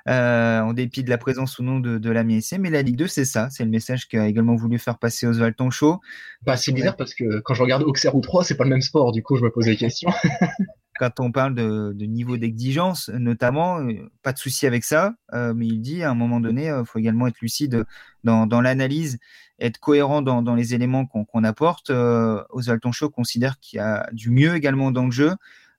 euh, 0.10 0.60
en 0.60 0.74
dépit 0.74 1.06
de 1.06 1.10
la 1.10 1.18
présence 1.18 1.60
ou 1.60 1.64
non 1.64 1.80
de, 1.80 2.00
de 2.00 2.10
la 2.10 2.26
MSC. 2.26 2.58
Mais 2.60 2.70
la 2.70 2.82
Ligue 2.82 2.98
2, 2.98 3.08
c'est 3.08 3.24
ça. 3.24 3.50
C'est 3.50 3.64
le 3.64 3.70
message 3.70 4.10
qu'a 4.10 4.28
également 4.28 4.56
voulu 4.56 4.78
faire 4.78 5.00
passer 5.00 5.26
Oswald 5.26 5.56
Tonchot. 5.56 6.02
Bah, 6.42 6.58
c'est 6.58 6.74
bizarre 6.74 6.98
parce 6.98 7.14
que 7.14 7.40
quand 7.40 7.54
je 7.54 7.62
regarde 7.62 7.84
Auxerre 7.84 8.16
ou 8.16 8.20
3, 8.20 8.44
c'est 8.44 8.58
pas 8.58 8.66
le 8.66 8.72
même 8.72 8.82
sport. 8.82 9.14
Du 9.14 9.24
coup, 9.24 9.38
je 9.38 9.44
me 9.44 9.50
pose 9.50 9.64
des 9.64 9.78
questions. 9.78 10.12
quand 10.98 11.20
on 11.20 11.32
parle 11.32 11.56
de, 11.56 11.94
niveau 12.06 12.38
d'exigence, 12.38 13.10
notamment, 13.10 13.80
euh, 13.80 14.10
pas 14.22 14.34
de 14.34 14.38
souci 14.38 14.68
avec 14.68 14.84
ça, 14.84 15.16
euh, 15.34 15.54
mais 15.56 15.68
il 15.68 15.80
dit 15.80 16.04
à 16.04 16.12
un 16.12 16.16
moment 16.16 16.40
donné, 16.40 16.66
il 16.66 16.70
euh, 16.70 16.86
faut 16.86 17.00
également 17.00 17.28
être 17.28 17.40
lucide 17.42 17.86
dans, 18.24 18.62
l'analyse, 18.62 19.20
être 19.60 19.80
cohérent 19.80 20.22
dans, 20.22 20.56
les 20.56 20.74
éléments 20.74 21.06
qu'on 21.06 21.44
apporte. 21.44 21.90
Oswald 21.90 22.82
Tonchot 22.82 23.10
considère 23.10 23.60
qu'il 23.60 23.78
y 23.78 23.80
a 23.80 24.10
du 24.14 24.30
mieux 24.30 24.56
également 24.56 24.92
dans 24.92 25.06
le 25.06 25.12
jeu. 25.12 25.36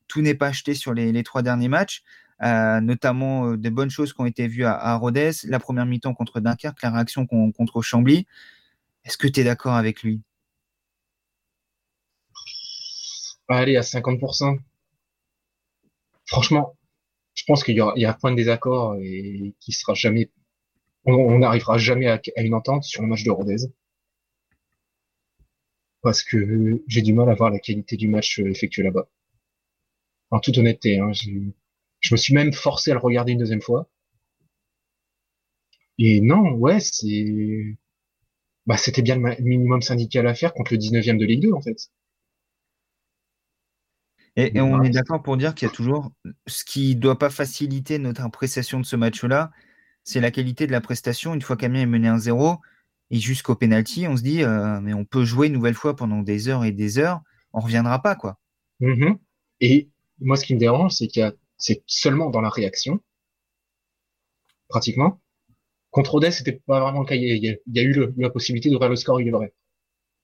Tout 0.09 0.21
n'est 0.21 0.35
pas 0.35 0.49
acheté 0.49 0.75
sur 0.75 0.92
les, 0.92 1.23
trois 1.23 1.42
derniers 1.42 1.68
matchs, 1.68 2.02
notamment 2.40 3.54
des 3.56 3.71
bonnes 3.71 3.90
choses 3.90 4.12
qui 4.12 4.21
ont 4.21 4.26
été 4.26 4.47
vues 4.47 4.66
à, 4.66 4.94
Rodez, 4.97 5.30
la 5.44 5.59
première 5.59 5.87
mi-temps 5.87 6.12
contre 6.12 6.40
Dunkerque, 6.40 6.83
la 6.83 6.90
réaction 6.90 7.26
contre 7.26 7.80
Chambly. 7.80 8.26
Est-ce 9.04 9.16
que 9.16 9.28
tu 9.28 9.40
es 9.40 9.44
d'accord 9.44 9.75
avec 9.75 10.02
lui? 10.02 10.21
Allez, 13.49 13.76
à 13.76 13.83
50% 13.83 14.59
franchement, 16.26 16.76
je 17.35 17.45
pense 17.47 17.64
qu'il 17.64 17.75
y, 17.75 18.00
y, 18.00 18.04
a 18.04 18.11
un 18.11 18.12
point 18.14 18.31
de 18.31 18.37
désaccord 18.37 18.97
et 19.00 19.54
qui 19.61 19.73
sera 19.73 19.95
jamais, 19.95 20.31
on 21.04 21.38
n'arrivera 21.38 21.78
jamais 21.78 22.07
à, 22.07 22.21
une 22.37 22.54
entente 22.54 22.85
sur 22.85 23.02
un 23.02 23.07
match 23.07 23.25
de 23.25 23.31
Rodez. 23.31 23.57
Parce 26.02 26.23
que 26.23 26.83
j'ai 26.87 27.02
du 27.02 27.14
mal 27.14 27.28
à 27.31 27.35
voir 27.35 27.50
la 27.50 27.59
qualité 27.59 27.97
du 27.97 28.09
match 28.09 28.38
effectué 28.38 28.83
là-bas. 28.83 29.09
En 30.31 30.40
toute 30.40 30.59
honnêteté, 30.59 30.99
hein, 30.99 31.12
je 31.12 32.12
me 32.14 32.16
suis 32.16 32.35
même 32.35 32.52
forcé 32.52 32.90
à 32.90 32.95
le 32.95 33.00
regarder 33.00 33.33
une 33.33 33.38
deuxième 33.38 33.62
fois. 33.62 33.88
Et 35.99 36.21
non, 36.21 36.52
ouais, 36.52 36.81
c'est, 36.81 37.76
bah, 38.66 38.76
c'était 38.76 39.02
bien 39.02 39.16
le 39.16 39.43
minimum 39.43 39.83
syndical 39.83 40.26
à 40.26 40.35
faire 40.35 40.54
contre 40.54 40.73
le 40.73 40.78
19e 40.78 41.19
de 41.19 41.25
Ligue 41.25 41.43
2, 41.43 41.52
en 41.52 41.61
fait. 41.61 41.90
Et, 44.37 44.61
on 44.61 44.83
est 44.83 44.91
d'accord 44.91 45.23
pour 45.23 45.37
dire 45.37 45.55
qu'il 45.55 45.69
y 45.69 45.71
a 45.71 45.75
toujours 45.75 46.11
ce 46.47 46.64
qui 46.64 46.97
ne 46.97 47.00
doit 47.00 47.19
pas 47.19 47.31
faciliter 47.31 47.99
notre 47.99 48.23
appréciation 48.23 48.81
de 48.81 48.85
ce 48.85 48.97
match-là, 48.97 49.53
c'est 50.03 50.21
la 50.21 50.33
qualité 50.33 50.67
de 50.67 50.73
la 50.73 50.81
prestation. 50.81 51.35
Une 51.35 51.43
fois 51.43 51.57
qu'Amiens 51.57 51.83
est 51.83 51.87
mené 51.87 52.09
1-0 52.09 52.59
et 53.11 53.19
jusqu'au 53.19 53.55
penalty, 53.55 54.09
on 54.09 54.17
se 54.17 54.23
dit 54.23 54.43
euh, 54.43 54.81
mais 54.81 54.93
on 54.93 55.05
peut 55.05 55.25
jouer 55.25 55.47
une 55.47 55.53
nouvelle 55.53 55.75
fois 55.75 55.95
pendant 55.95 56.21
des 56.23 56.49
heures 56.49 56.64
et 56.64 56.73
des 56.73 56.99
heures, 56.99 57.21
on 57.53 57.61
reviendra 57.61 58.03
pas 58.03 58.17
quoi. 58.17 58.41
Mm-hmm. 58.81 59.19
Et 59.61 59.88
moi, 60.21 60.37
ce 60.37 60.45
qui 60.45 60.55
me 60.55 60.59
dérange, 60.61 60.95
c'est 60.95 61.07
qu'il 61.07 61.21
y 61.21 61.25
a 61.25 61.33
c'est 61.57 61.83
seulement 61.87 62.31
dans 62.31 62.41
la 62.41 62.50
réaction, 62.50 63.00
pratiquement. 64.69 65.21
Contre 65.91 66.17
Odès, 66.17 66.33
c'était 66.33 66.61
pas 66.67 66.81
vraiment 66.81 67.00
le 67.00 67.07
cas. 67.07 67.14
Il 67.14 67.23
y 67.23 67.49
a, 67.49 67.55
il 67.67 67.76
y 67.76 67.79
a 67.79 67.83
eu 67.83 68.12
la 68.17 68.31
possibilité 68.31 68.69
d'ouvrir 68.69 68.91
le 68.91 68.97
score, 68.97 69.21
il 69.21 69.29
est 69.29 69.31
vrai. 69.31 69.55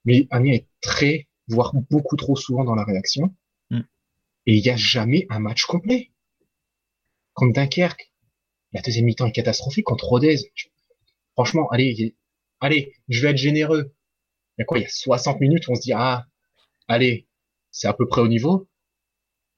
Mais 0.04 0.26
Amiens 0.30 0.54
est 0.54 0.66
très, 0.80 1.28
voire 1.48 1.72
beaucoup 1.90 2.16
trop 2.16 2.36
souvent 2.36 2.64
dans 2.64 2.74
la 2.74 2.84
réaction. 2.84 3.34
Et 4.46 4.54
il 4.54 4.62
n'y 4.62 4.70
a 4.70 4.76
jamais 4.76 5.26
un 5.30 5.38
match 5.38 5.64
complet. 5.64 6.12
Contre 7.34 7.52
Dunkerque, 7.54 8.12
la 8.72 8.80
deuxième 8.82 9.06
mi-temps 9.06 9.26
est 9.26 9.32
catastrophique. 9.32 9.86
Contre 9.86 10.06
Rodez, 10.06 10.52
franchement, 11.34 11.68
allez, 11.70 12.16
allez, 12.60 12.94
je 13.08 13.20
vais 13.22 13.30
être 13.30 13.36
généreux. 13.36 13.94
Il 14.56 14.60
y 14.60 14.62
a 14.62 14.64
quoi 14.64 14.78
Il 14.78 14.82
y 14.82 14.86
a 14.86 14.88
60 14.88 15.40
minutes, 15.40 15.68
on 15.68 15.74
se 15.74 15.82
dit, 15.82 15.92
ah, 15.92 16.26
allez, 16.88 17.28
c'est 17.70 17.88
à 17.88 17.92
peu 17.92 18.06
près 18.06 18.20
au 18.20 18.28
niveau. 18.28 18.68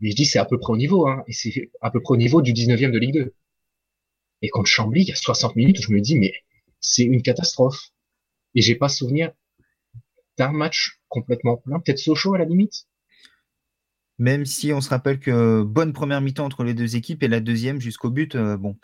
Mais 0.00 0.10
je 0.10 0.16
dis, 0.16 0.26
c'est 0.26 0.38
à 0.38 0.44
peu 0.44 0.58
près 0.58 0.72
au 0.72 0.76
niveau, 0.76 1.06
hein, 1.06 1.22
et 1.28 1.32
c'est 1.32 1.70
à 1.80 1.90
peu 1.90 2.00
près 2.00 2.14
au 2.14 2.16
niveau 2.16 2.42
du 2.42 2.52
19e 2.52 2.90
de 2.90 2.98
Ligue 2.98 3.14
2. 3.14 3.34
Et 4.42 4.48
contre 4.48 4.68
Chambly, 4.68 5.02
il 5.02 5.08
y 5.08 5.12
a 5.12 5.16
60 5.16 5.54
minutes, 5.56 5.80
je 5.80 5.92
me 5.92 6.00
dis, 6.00 6.18
mais 6.18 6.34
c'est 6.80 7.04
une 7.04 7.22
catastrophe. 7.22 7.90
Et 8.54 8.60
j'ai 8.60 8.74
pas 8.74 8.88
souvenir 8.88 9.32
d'un 10.36 10.52
match 10.52 11.00
complètement 11.08 11.56
plein. 11.56 11.80
Peut-être 11.80 11.98
Sochaux 11.98 12.34
à 12.34 12.38
la 12.38 12.44
limite 12.44 12.86
même 14.22 14.46
si 14.46 14.72
on 14.72 14.80
se 14.80 14.88
rappelle 14.88 15.18
que 15.18 15.62
bonne 15.62 15.92
première 15.92 16.20
mi-temps 16.20 16.44
entre 16.44 16.62
les 16.62 16.74
deux 16.74 16.94
équipes 16.94 17.24
et 17.24 17.28
la 17.28 17.40
deuxième 17.40 17.80
jusqu'au 17.80 18.08
but, 18.08 18.36
euh, 18.36 18.56
bon. 18.56 18.76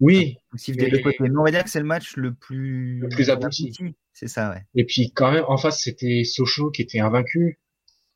Oui. 0.00 0.36
Mais... 0.68 1.02
on 1.34 1.42
va 1.42 1.50
dire 1.50 1.64
que 1.64 1.70
c'est 1.70 1.80
le 1.80 1.86
match 1.86 2.16
le 2.16 2.34
plus, 2.34 2.98
le 3.00 3.08
plus 3.08 3.30
abouti. 3.30 3.72
C'est 4.12 4.28
ça, 4.28 4.50
ouais. 4.50 4.62
Et 4.74 4.84
puis 4.84 5.12
quand 5.12 5.32
même, 5.32 5.44
en 5.48 5.56
face, 5.56 5.80
c'était 5.80 6.24
Sochaux 6.24 6.70
qui 6.70 6.82
était 6.82 7.00
invaincu, 7.00 7.58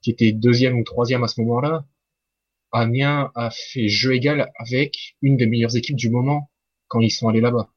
qui 0.02 0.10
était 0.10 0.32
deuxième 0.32 0.78
ou 0.78 0.84
troisième 0.84 1.24
à 1.24 1.28
ce 1.28 1.40
moment-là. 1.40 1.86
Amiens 2.72 3.30
a 3.34 3.50
fait 3.50 3.88
jeu 3.88 4.14
égal 4.14 4.52
avec 4.56 5.16
une 5.22 5.38
des 5.38 5.46
meilleures 5.46 5.76
équipes 5.76 5.96
du 5.96 6.10
moment 6.10 6.50
quand 6.88 7.00
ils 7.00 7.10
sont 7.10 7.28
allés 7.28 7.40
là-bas. 7.40 7.72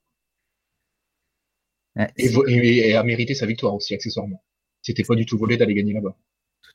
et, 2.18 2.96
a 2.96 3.04
mérité 3.04 3.34
sa 3.34 3.46
victoire 3.46 3.76
aussi, 3.76 3.94
accessoirement. 3.94 4.44
C'était 4.82 5.04
pas 5.04 5.16
du 5.16 5.26
tout 5.26 5.38
volé 5.38 5.56
d'aller 5.56 5.74
gagner 5.74 5.94
là-bas 5.94 6.18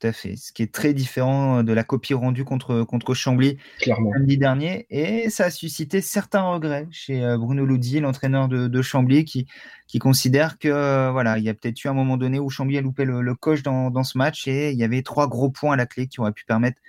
tout 0.03 0.09
à 0.09 0.13
fait. 0.13 0.37
Ce 0.37 0.53
qui 0.53 0.63
est 0.63 0.73
très 0.73 0.95
différent 0.95 1.59
euh, 1.59 1.63
de 1.63 1.73
la 1.73 1.85
copie 1.85 2.15
rendue 2.15 2.45
contre, 2.45 2.83
contre 2.83 3.15
Chambly 3.15 3.59
Clairement. 3.79 4.13
samedi 4.13 4.37
dernier. 4.37 4.87
Et 4.91 5.31
ça 5.31 5.45
a 5.47 5.51
suscité 5.51 6.01
certains 6.01 6.43
regrets 6.43 6.89
chez 6.91 7.23
euh, 7.23 7.39
Bruno 7.39 7.65
Loudi, 7.65 8.01
l'entraîneur 8.01 8.49
de, 8.49 8.83
Chambly, 8.83 9.25
qui, 9.25 9.47
qui 9.87 9.99
considère 9.99 10.59
que 10.59 10.69
euh, 10.69 11.11
voilà, 11.13 11.39
il 11.39 11.45
y 11.45 11.49
a 11.49 11.55
peut-être 11.55 11.85
eu 11.85 11.89
un 11.89 11.93
moment 11.93 12.17
donné 12.17 12.41
où 12.41 12.51
Chambly 12.51 12.79
a 12.79 12.81
loupé 12.81 13.05
le, 13.05 13.35
coche 13.35 13.63
dans, 13.63 13.91
dans, 13.91 14.03
ce 14.03 14.19
match 14.19 14.49
et 14.49 14.73
il 14.73 14.79
y 14.79 14.85
avait 14.85 15.03
trois 15.03 15.29
gros 15.29 15.51
points 15.51 15.75
à 15.75 15.77
la 15.77 15.87
clé 15.87 16.09
qui 16.09 16.21
auraient 16.21 16.33
pu 16.33 16.45
permettre 16.45 16.81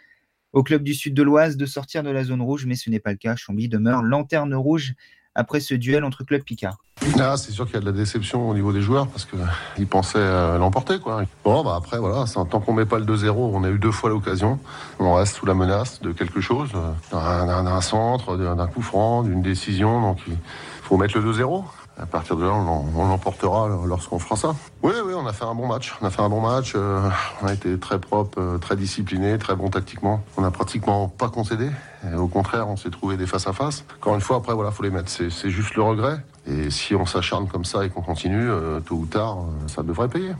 au 0.51 0.63
club 0.63 0.83
du 0.83 0.93
sud 0.93 1.13
de 1.13 1.23
l'Oise 1.23 1.57
de 1.57 1.65
sortir 1.65 2.03
de 2.03 2.09
la 2.09 2.23
zone 2.23 2.41
rouge, 2.41 2.65
mais 2.65 2.75
ce 2.75 2.89
n'est 2.89 2.99
pas 2.99 3.11
le 3.11 3.17
cas. 3.17 3.35
Chambly 3.35 3.69
demeure 3.69 4.01
lanterne 4.01 4.55
rouge 4.55 4.93
après 5.35 5.59
ce 5.59 5.73
duel 5.73 6.03
entre 6.03 6.23
club 6.23 6.43
Picard. 6.43 6.77
Ah, 7.19 7.35
c'est 7.37 7.51
sûr 7.51 7.65
qu'il 7.65 7.75
y 7.75 7.77
a 7.77 7.81
de 7.81 7.85
la 7.85 7.91
déception 7.91 8.49
au 8.49 8.53
niveau 8.53 8.71
des 8.71 8.81
joueurs 8.81 9.07
parce 9.07 9.25
qu'ils 9.25 9.87
pensaient 9.87 10.57
l'emporter. 10.57 10.99
Quoi. 10.99 11.23
Bon, 11.43 11.63
bah 11.63 11.75
après, 11.77 11.97
voilà, 11.97 12.25
tant 12.33 12.59
qu'on 12.59 12.73
met 12.73 12.85
pas 12.85 12.99
le 12.99 13.05
2-0, 13.05 13.31
on 13.31 13.63
a 13.63 13.69
eu 13.69 13.77
deux 13.77 13.91
fois 13.91 14.09
l'occasion. 14.09 14.59
On 14.99 15.15
reste 15.15 15.35
sous 15.35 15.45
la 15.45 15.53
menace 15.53 16.01
de 16.01 16.11
quelque 16.11 16.39
chose, 16.39 16.69
d'un 17.11 17.81
centre, 17.81 18.37
d'un 18.37 18.67
coup 18.67 18.81
franc, 18.81 19.23
d'une 19.23 19.41
décision. 19.41 20.01
Donc 20.01 20.19
il 20.27 20.37
faut 20.83 20.97
mettre 20.97 21.17
le 21.17 21.33
2-0 21.33 21.63
à 21.97 22.05
partir 22.07 22.35
de 22.37 22.43
là, 22.43 22.53
on, 22.53 23.07
l'emportera 23.07 23.67
lorsqu'on 23.85 24.17
fera 24.17 24.35
ça. 24.35 24.55
Oui, 24.81 24.93
oui, 25.05 25.13
on 25.15 25.27
a 25.27 25.33
fait 25.33 25.45
un 25.45 25.53
bon 25.53 25.67
match. 25.67 25.93
On 26.01 26.05
a 26.05 26.09
fait 26.09 26.21
un 26.21 26.29
bon 26.29 26.41
match. 26.41 26.73
Euh, 26.75 27.07
on 27.41 27.47
a 27.47 27.53
été 27.53 27.77
très 27.77 27.99
propre, 27.99 28.39
euh, 28.39 28.57
très 28.57 28.75
discipliné, 28.75 29.37
très 29.37 29.55
bon 29.55 29.69
tactiquement. 29.69 30.23
On 30.37 30.41
n'a 30.41 30.49
pratiquement 30.49 31.07
pas 31.07 31.29
concédé. 31.29 31.69
au 32.17 32.27
contraire, 32.27 32.67
on 32.67 32.77
s'est 32.77 32.89
trouvé 32.89 33.15
des 33.15 33.27
face 33.27 33.47
à 33.47 33.53
face. 33.53 33.85
Encore 33.97 34.15
une 34.15 34.21
fois, 34.21 34.37
après, 34.37 34.53
voilà, 34.53 34.71
faut 34.71 34.83
les 34.83 34.89
mettre. 34.89 35.09
C'est 35.09 35.49
juste 35.49 35.75
le 35.75 35.83
regret. 35.83 36.17
Et 36.47 36.71
si 36.71 36.95
on 36.95 37.05
s'acharne 37.05 37.47
comme 37.47 37.65
ça 37.65 37.85
et 37.85 37.89
qu'on 37.89 38.01
continue, 38.01 38.49
euh, 38.49 38.79
tôt 38.79 38.95
ou 38.95 39.05
tard, 39.05 39.37
ça 39.67 39.83
devrait 39.83 40.09
payer. 40.09 40.33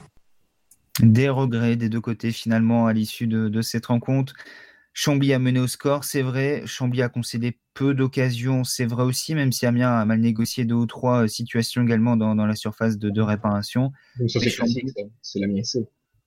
Des 1.00 1.30
regrets 1.30 1.76
des 1.76 1.90
deux 1.90 2.02
côtés 2.02 2.32
finalement 2.32 2.88
à 2.88 2.94
l'issue 2.94 3.28
de, 3.28 3.48
de 3.48 3.62
cette 3.62 3.86
rencontre. 3.86 4.34
Chambly 4.94 5.34
a 5.34 5.40
mené 5.40 5.60
au 5.60 5.68
score, 5.68 6.04
c'est 6.04 6.22
vrai. 6.22 6.64
Chambly 6.66 7.02
a 7.02 7.10
concédé 7.10 7.58
peu 7.74 7.96
d'occasions, 7.96 8.64
c'est 8.64 8.86
vrai 8.86 9.04
aussi, 9.04 9.34
même 9.34 9.52
si 9.52 9.66
Amiens 9.66 9.92
a 9.92 10.06
mal 10.06 10.20
négocié 10.20 10.66
deux 10.66 10.76
ou 10.76 10.86
trois 10.86 11.24
euh, 11.24 11.28
situations 11.28 11.82
également 11.82 12.16
dans, 12.16 12.46
la 12.46 12.56
surface 12.56 12.98
de, 13.00 13.22
réparation. 13.22 13.92
c'est 14.28 15.40
la 15.40 15.48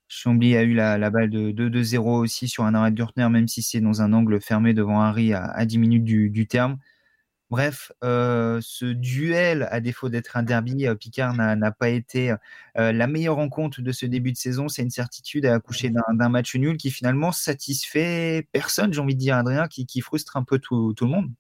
Chambly 0.09 0.57
a 0.57 0.63
eu 0.63 0.75
la, 0.75 1.11
balle 1.11 1.31
de 1.31 1.51
2-0 1.53 1.99
aussi 1.99 2.49
sur 2.49 2.65
un 2.65 2.75
arrêt 2.75 2.91
de 2.91 2.97
Gürtner, 2.97 3.29
même 3.29 3.49
si 3.49 3.63
c'est 3.63 3.81
dans 3.81 4.03
un 4.03 4.13
angle 4.13 4.41
fermé 4.41 4.75
devant 4.75 5.01
Harry 5.01 5.33
à, 5.33 5.45
à 5.45 5.65
10 5.65 5.79
minutes 5.79 6.05
du 6.05 6.47
terme. 6.47 6.79
Bref, 7.49 7.93
euh, 8.03 8.61
ce 8.61 8.87
duel, 8.87 9.69
à 9.71 9.81
défaut 9.81 10.09
d'être 10.09 10.37
un 10.37 10.43
derby, 10.43 10.87
euh, 10.87 10.97
Picard 10.97 11.33
n'a 11.35 11.71
pas 11.71 11.91
été 11.91 12.33
euh, 12.77 12.91
la 12.91 13.07
meilleure 13.07 13.37
rencontre 13.37 13.83
de 13.83 13.93
ce 13.93 14.05
début 14.05 14.33
de 14.33 14.37
saison. 14.37 14.69
C'est 14.69 14.83
une 14.83 14.91
certitude 14.91 15.47
à 15.47 15.55
accoucher 15.55 15.91
d'un 15.91 16.29
match 16.29 16.57
nul 16.57 16.77
qui 16.77 16.91
finalement 16.91 17.31
satisfait 17.31 18.49
personne, 18.51 18.93
j'ai 18.93 19.01
envie 19.01 19.15
de 19.15 19.21
dire, 19.21 19.37
Adrien, 19.37 19.69
qui, 19.69 20.01
frustre 20.01 20.37
un 20.37 20.43
peu 20.43 20.59
tout, 20.59 20.93
le 21.01 21.07
monde. 21.07 21.31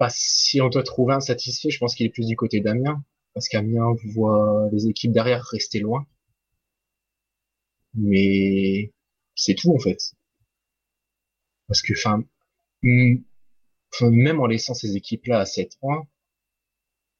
Bah, 0.00 0.08
si 0.10 0.60
on 0.60 0.68
doit 0.68 0.82
trouver 0.82 1.14
un 1.14 1.20
satisfait, 1.20 1.70
je 1.70 1.78
pense 1.78 1.94
qu'il 1.94 2.06
est 2.06 2.10
plus 2.10 2.26
du 2.26 2.34
côté 2.34 2.60
d'Amiens, 2.60 3.02
parce 3.34 3.48
qu'Amiens 3.48 3.94
voit 4.14 4.68
les 4.72 4.88
équipes 4.88 5.12
derrière 5.12 5.44
rester 5.44 5.78
loin. 5.78 6.04
Mais 7.94 8.92
c'est 9.36 9.54
tout 9.54 9.72
en 9.72 9.78
fait. 9.78 10.14
Parce 11.68 11.82
que, 11.82 11.92
enfin, 11.92 12.24
même 14.02 14.40
en 14.40 14.46
laissant 14.46 14.74
ces 14.74 14.96
équipes-là 14.96 15.40
à 15.40 15.46
7 15.46 15.78
points, 15.80 16.06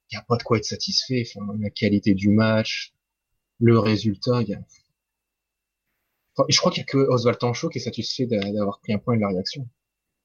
il 0.09 0.15
n'y 0.15 0.19
a 0.19 0.25
pas 0.27 0.37
de 0.37 0.43
quoi 0.43 0.57
être 0.57 0.65
satisfait. 0.65 1.23
Enfin, 1.27 1.45
la 1.59 1.69
qualité 1.69 2.13
du 2.13 2.29
match, 2.29 2.93
le 3.59 3.77
résultat, 3.77 4.41
y 4.41 4.53
a... 4.53 4.59
je 6.47 6.57
crois 6.57 6.71
qu'il 6.71 6.81
n'y 6.81 6.89
a 6.89 6.91
que 6.91 7.09
Oswald 7.09 7.37
Tancho 7.37 7.69
qui 7.69 7.77
est 7.77 7.81
satisfait 7.81 8.25
d'avoir 8.25 8.79
pris 8.79 8.93
un 8.93 8.99
point 8.99 9.15
de 9.15 9.21
la 9.21 9.29
réaction. 9.29 9.67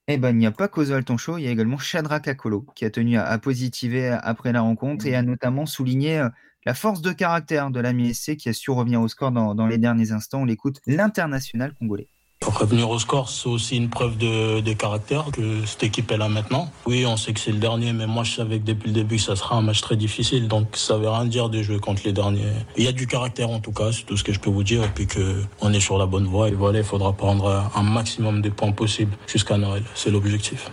Eh 0.06 0.18
ben, 0.18 0.30
il 0.30 0.38
n'y 0.38 0.46
a 0.46 0.52
pas 0.52 0.68
qu'Oswald 0.68 1.06
Tancho, 1.06 1.38
il 1.38 1.44
y 1.44 1.48
a 1.48 1.50
également 1.50 1.78
Chadra 1.78 2.20
Kakolo 2.20 2.66
qui 2.74 2.84
a 2.84 2.90
tenu 2.90 3.16
à, 3.16 3.38
positiver 3.38 4.08
après 4.08 4.52
la 4.52 4.60
rencontre 4.60 5.06
et 5.06 5.14
a 5.14 5.22
notamment 5.22 5.64
souligné 5.64 6.18
euh, 6.18 6.28
la 6.66 6.74
force 6.74 7.00
de 7.00 7.10
caractère 7.12 7.70
de 7.70 7.80
la 7.80 7.94
MSC 7.94 8.36
qui 8.36 8.50
a 8.50 8.52
su 8.52 8.70
revenir 8.70 9.00
au 9.00 9.08
score 9.08 9.32
dans, 9.32 9.54
dans 9.54 9.66
les 9.66 9.78
derniers 9.78 10.12
instants. 10.12 10.42
On 10.42 10.44
l'écoute, 10.44 10.80
l'international 10.86 11.74
congolais. 11.74 12.08
Revenir 12.54 12.88
au 12.88 13.00
score, 13.00 13.28
c'est 13.30 13.48
aussi 13.48 13.76
une 13.76 13.90
preuve 13.90 14.16
de, 14.16 14.72
caractère 14.74 15.26
que 15.32 15.66
cette 15.66 15.82
équipe 15.82 16.12
est 16.12 16.16
là 16.16 16.28
maintenant. 16.28 16.70
Oui, 16.86 17.04
on 17.04 17.16
sait 17.16 17.32
que 17.32 17.40
c'est 17.40 17.50
le 17.50 17.58
dernier, 17.58 17.92
mais 17.92 18.06
moi 18.06 18.22
je 18.22 18.36
savais 18.36 18.60
que 18.60 18.64
depuis 18.64 18.88
le 18.88 18.94
début 18.94 19.18
ça 19.18 19.34
sera 19.34 19.56
un 19.56 19.62
match 19.62 19.80
très 19.80 19.96
difficile, 19.96 20.46
donc 20.46 20.76
ça 20.76 20.96
veut 20.96 21.08
rien 21.08 21.24
dire 21.24 21.48
de 21.48 21.62
jouer 21.62 21.80
contre 21.80 22.02
les 22.04 22.12
derniers. 22.12 22.52
Il 22.76 22.84
y 22.84 22.88
a 22.88 22.92
du 22.92 23.08
caractère 23.08 23.50
en 23.50 23.58
tout 23.58 23.72
cas, 23.72 23.90
c'est 23.90 24.04
tout 24.04 24.16
ce 24.16 24.22
que 24.22 24.32
je 24.32 24.38
peux 24.38 24.50
vous 24.50 24.62
dire, 24.62 24.84
et 24.84 24.88
puis 24.88 25.08
qu'on 25.08 25.72
est 25.72 25.80
sur 25.80 25.98
la 25.98 26.06
bonne 26.06 26.26
voie. 26.26 26.48
Et 26.48 26.52
voilà, 26.52 26.78
il 26.78 26.84
faudra 26.84 27.12
prendre 27.12 27.70
un 27.74 27.82
maximum 27.82 28.40
de 28.40 28.50
points 28.50 28.72
possibles 28.72 29.16
jusqu'à 29.26 29.58
Noël. 29.58 29.82
C'est 29.96 30.10
l'objectif. 30.10 30.70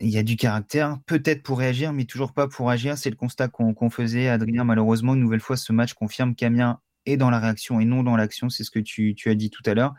il 0.00 0.10
y 0.10 0.18
a 0.18 0.22
du 0.22 0.36
caractère, 0.36 0.98
peut-être 1.06 1.42
pour 1.42 1.58
réagir, 1.58 1.94
mais 1.94 2.04
toujours 2.04 2.32
pas 2.34 2.48
pour 2.48 2.68
agir. 2.68 2.98
C'est 2.98 3.10
le 3.10 3.16
constat 3.16 3.48
qu'on 3.48 3.90
faisait. 3.90 4.28
Adrien, 4.28 4.64
malheureusement, 4.64 5.14
une 5.14 5.20
nouvelle 5.20 5.40
fois, 5.40 5.56
ce 5.56 5.72
match 5.72 5.94
confirme 5.94 6.34
qu'Amiens 6.34 6.80
est 7.06 7.16
dans 7.16 7.30
la 7.30 7.38
réaction 7.38 7.80
et 7.80 7.84
non 7.84 8.02
dans 8.02 8.16
l'action. 8.16 8.48
C'est 8.48 8.64
ce 8.64 8.70
que 8.70 8.78
tu, 8.78 9.14
as 9.26 9.34
dit 9.34 9.50
tout 9.50 9.62
à 9.66 9.74
l'heure. 9.74 9.94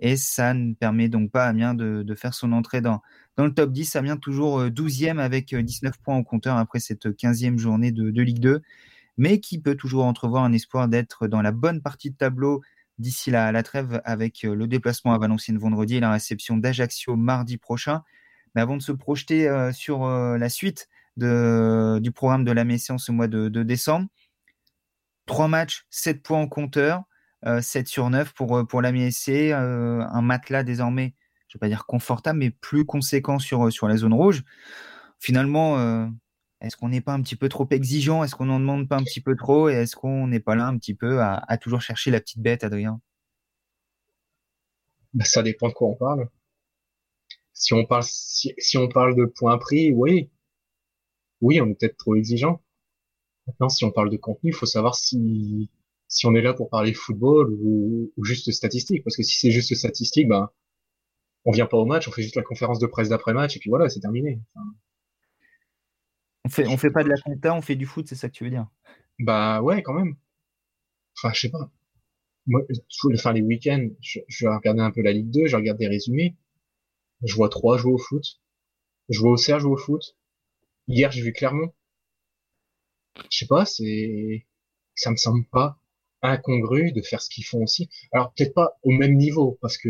Et 0.00 0.16
ça 0.16 0.54
ne 0.54 0.74
permet 0.74 1.08
donc 1.08 1.30
pas 1.30 1.44
à 1.44 1.48
Amiens 1.48 1.74
de, 1.74 2.14
faire 2.14 2.34
son 2.34 2.52
entrée 2.52 2.80
dans, 2.80 3.02
le 3.36 3.52
top 3.52 3.72
10. 3.72 3.96
Amiens 3.96 4.16
toujours 4.16 4.62
12e 4.64 5.18
euh, 5.18 5.20
avec 5.20 5.54
19 5.54 5.92
euh, 5.92 5.98
points 6.02 6.16
au 6.16 6.24
compteur 6.24 6.56
après 6.56 6.80
cette 6.80 7.06
15e 7.06 7.58
journée 7.58 7.90
de, 7.90 8.22
Ligue 8.22 8.40
2, 8.40 8.62
mais 9.16 9.40
qui 9.40 9.60
peut 9.60 9.74
toujours 9.74 10.04
entrevoir 10.04 10.44
un 10.44 10.52
espoir 10.52 10.88
d'être 10.88 11.26
dans 11.26 11.42
la 11.42 11.52
bonne 11.52 11.82
partie 11.82 12.10
de 12.10 12.16
tableau 12.16 12.62
d'ici 12.98 13.30
la, 13.30 13.52
la 13.52 13.62
trêve 13.62 14.00
avec 14.04 14.44
euh, 14.44 14.54
le 14.54 14.66
déplacement 14.66 15.14
à 15.14 15.18
Valenciennes 15.18 15.58
vendredi 15.58 15.96
et 15.96 16.00
la 16.00 16.12
réception 16.12 16.56
d'Ajaccio 16.56 17.16
mardi 17.16 17.58
prochain. 17.58 18.02
Mais 18.54 18.60
avant 18.60 18.76
de 18.76 18.82
se 18.82 18.92
projeter 18.92 19.70
sur 19.74 20.08
la 20.08 20.48
suite 20.48 20.88
du 21.16 22.12
programme 22.12 22.44
de 22.44 22.50
la 22.50 22.64
Messie 22.64 22.90
en 22.90 22.98
ce 22.98 23.12
mois 23.12 23.28
de, 23.28 23.48
de 23.48 23.62
décembre, 23.62 24.08
trois 25.26 25.48
matchs, 25.48 25.84
7 25.90 26.22
points 26.22 26.40
en 26.40 26.48
compteur, 26.48 27.04
7 27.60 27.88
sur 27.88 28.10
9 28.10 28.34
pour, 28.34 28.66
pour 28.66 28.82
la 28.82 28.92
MSC, 28.92 29.52
un 29.52 30.22
matelas 30.22 30.64
désormais, 30.64 31.14
je 31.48 31.56
vais 31.56 31.60
pas 31.60 31.68
dire 31.68 31.86
confortable, 31.86 32.38
mais 32.38 32.50
plus 32.50 32.84
conséquent 32.84 33.38
sur, 33.38 33.72
sur 33.72 33.88
la 33.88 33.96
zone 33.96 34.14
rouge. 34.14 34.44
Finalement, 35.20 36.10
est-ce 36.60 36.76
qu'on 36.76 36.88
n'est 36.88 37.00
pas 37.00 37.12
un 37.12 37.22
petit 37.22 37.36
peu 37.36 37.48
trop 37.48 37.68
exigeant? 37.70 38.24
Est-ce 38.24 38.34
qu'on 38.34 38.46
n'en 38.46 38.58
demande 38.58 38.88
pas 38.88 38.96
un 38.96 39.04
petit 39.04 39.20
peu 39.20 39.36
trop? 39.36 39.68
Et 39.68 39.74
est-ce 39.74 39.94
qu'on 39.94 40.26
n'est 40.26 40.40
pas 40.40 40.56
là 40.56 40.66
un 40.66 40.76
petit 40.76 40.94
peu 40.94 41.22
à, 41.22 41.58
toujours 41.60 41.80
chercher 41.80 42.10
la 42.10 42.20
petite 42.20 42.40
bête, 42.40 42.64
Adrien? 42.64 43.00
Bah, 45.14 45.24
Ça 45.24 45.42
dépend 45.42 45.68
de 45.68 45.74
quoi 45.74 45.88
on 45.88 45.94
parle. 45.94 46.28
Si 47.52 47.74
on 47.74 47.84
parle, 47.84 48.04
si 48.04 48.76
on 48.76 48.88
parle 48.88 49.16
de 49.16 49.24
points 49.24 49.58
pris, 49.58 49.92
oui. 49.92 50.30
Oui, 51.40 51.60
on 51.60 51.68
est 51.68 51.74
peut-être 51.74 51.96
trop 51.96 52.16
exigeant. 52.16 52.60
Maintenant, 53.46 53.68
si 53.68 53.84
on 53.84 53.92
parle 53.92 54.10
de 54.10 54.16
contenu, 54.16 54.50
il 54.50 54.54
faut 54.54 54.66
savoir 54.66 54.96
si, 54.96 55.70
si 56.08 56.26
on 56.26 56.34
est 56.34 56.42
là 56.42 56.54
pour 56.54 56.70
parler 56.70 56.94
football 56.94 57.50
ou, 57.52 58.12
ou 58.16 58.24
juste 58.24 58.50
statistiques. 58.50 59.04
Parce 59.04 59.16
que 59.16 59.22
si 59.22 59.38
c'est 59.38 59.50
juste 59.50 59.74
statistique, 59.74 60.28
ben, 60.28 60.50
on 61.44 61.52
vient 61.52 61.66
pas 61.66 61.76
au 61.76 61.86
match, 61.86 62.08
on 62.08 62.12
fait 62.12 62.22
juste 62.22 62.36
la 62.36 62.42
conférence 62.42 62.78
de 62.78 62.86
presse 62.86 63.08
d'après-match 63.10 63.56
et 63.56 63.60
puis 63.60 63.70
voilà, 63.70 63.88
c'est 63.88 64.00
terminé. 64.00 64.40
Enfin, 64.54 64.66
on 66.44 66.48
fait, 66.48 66.66
on 66.66 66.76
fait 66.76 66.90
pas 66.90 67.04
de 67.04 67.08
la 67.08 67.16
compta, 67.16 67.54
on 67.54 67.62
fait 67.62 67.76
du 67.76 67.86
foot, 67.86 68.06
c'est 68.08 68.14
ça 68.14 68.28
que 68.28 68.34
tu 68.34 68.44
veux 68.44 68.50
dire? 68.50 68.66
Bah 69.18 69.60
ouais, 69.62 69.82
quand 69.82 69.94
même. 69.94 70.16
Enfin, 71.16 71.32
je 71.34 71.40
sais 71.40 71.50
pas. 71.50 71.70
Moi, 72.46 72.62
enfin, 73.14 73.32
les 73.32 73.42
week-ends, 73.42 73.88
je, 74.00 74.20
je 74.28 74.46
vais 74.46 74.54
regarder 74.54 74.80
un 74.80 74.90
peu 74.90 75.02
la 75.02 75.12
Ligue 75.12 75.30
2, 75.30 75.46
je 75.46 75.56
regarde 75.56 75.78
des 75.78 75.88
résumés. 75.88 76.36
Je 77.24 77.34
vois 77.34 77.48
trois 77.48 77.78
jouer 77.78 77.92
au 77.92 77.98
foot. 77.98 78.24
Je 79.08 79.20
vois 79.20 79.32
Auxerre 79.32 79.60
jouer 79.60 79.72
au 79.72 79.76
foot. 79.76 80.16
Hier, 80.88 81.10
j'ai 81.10 81.22
vu 81.22 81.32
Clermont. 81.32 81.72
Je 83.30 83.38
sais 83.38 83.46
pas, 83.46 83.64
c'est, 83.64 84.46
ça 84.94 85.10
me 85.10 85.16
semble 85.16 85.44
pas 85.46 85.78
incongru 86.22 86.92
de 86.92 87.02
faire 87.02 87.22
ce 87.22 87.30
qu'ils 87.30 87.44
font 87.44 87.62
aussi. 87.62 87.88
Alors, 88.12 88.32
peut-être 88.34 88.54
pas 88.54 88.78
au 88.82 88.90
même 88.90 89.16
niveau, 89.16 89.58
parce 89.60 89.78
que 89.78 89.88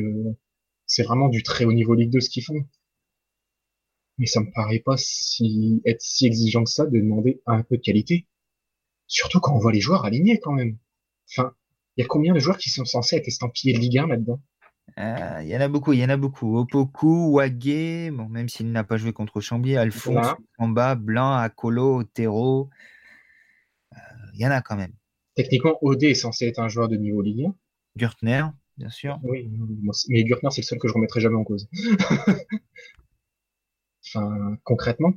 c'est 0.87 1.03
vraiment 1.03 1.29
du 1.29 1.43
très 1.43 1.65
haut 1.65 1.73
niveau 1.73 1.95
Ligue 1.95 2.11
2 2.11 2.21
ce 2.21 2.31
qu'ils 2.31 2.45
font 2.45 2.65
mais 4.19 4.27
ça 4.27 4.41
me 4.41 4.51
paraît 4.51 4.81
pas 4.81 4.97
si 4.97 5.81
être 5.87 6.03
si 6.03 6.27
exigeant 6.27 6.65
que 6.65 6.71
ça 6.71 6.85
de 6.87 6.99
demander 6.99 7.41
un 7.47 7.63
peu 7.63 7.77
de 7.77 7.83
qualité. 7.83 8.27
Surtout 9.07 9.41
quand 9.41 9.55
on 9.55 9.59
voit 9.59 9.73
les 9.73 9.81
joueurs 9.81 10.05
alignés 10.05 10.39
quand 10.41 10.53
même. 10.53 10.77
Enfin, 11.31 11.55
il 11.97 12.03
y 12.03 12.05
a 12.05 12.07
combien 12.09 12.35
de 12.35 12.39
joueurs 12.39 12.59
qui 12.59 12.69
sont 12.71 12.85
censés 12.85 13.17
être 13.17 13.29
estampillés 13.29 13.75
de 13.75 13.79
Ligue 13.79 13.99
1 13.99 14.09
là-dedans? 14.09 14.41
Euh, 14.99 15.41
Il 15.43 15.49
y 15.49 15.57
en 15.57 15.61
a 15.61 15.69
beaucoup, 15.69 15.93
il 15.93 16.01
y 16.01 16.05
en 16.05 16.09
a 16.09 16.17
beaucoup. 16.17 16.59
Opoku, 16.59 17.33
Wagé, 17.33 18.11
bon, 18.11 18.29
même 18.29 18.49
s'il 18.49 18.73
n'a 18.73 18.85
pas 18.85 18.97
joué 18.97 19.13
contre 19.13 19.41
Chambly, 19.41 19.77
Alphonse, 19.77 20.35
Amba, 20.59 20.95
Blanc, 20.95 21.35
Akolo, 21.35 22.01
Otero. 22.01 22.71
Euh, 23.93 23.99
il 24.35 24.41
y 24.41 24.47
en 24.47 24.51
a 24.51 24.61
quand 24.61 24.77
même. 24.77 24.93
Techniquement, 25.39 25.79
Odé 25.83 26.09
est 26.09 26.15
censé 26.15 26.49
être 26.49 26.59
un 26.59 26.67
joueur 26.67 26.89
de 26.89 26.97
niveau 26.97 27.23
Ligue 27.23 27.45
1. 27.47 27.55
Gürtner, 27.95 28.43
bien 28.77 28.91
sûr. 28.91 29.21
Oui, 29.23 29.49
mais 30.09 30.25
Gürtner, 30.25 30.51
c'est 30.51 30.63
le 30.63 30.67
seul 30.67 30.81
que 30.81 30.89
je 30.89 30.95
remettrai 30.95 31.21
jamais 31.21 31.37
en 31.37 31.45
cause. 31.45 31.69
Enfin, 34.05 34.57
concrètement, 34.65 35.13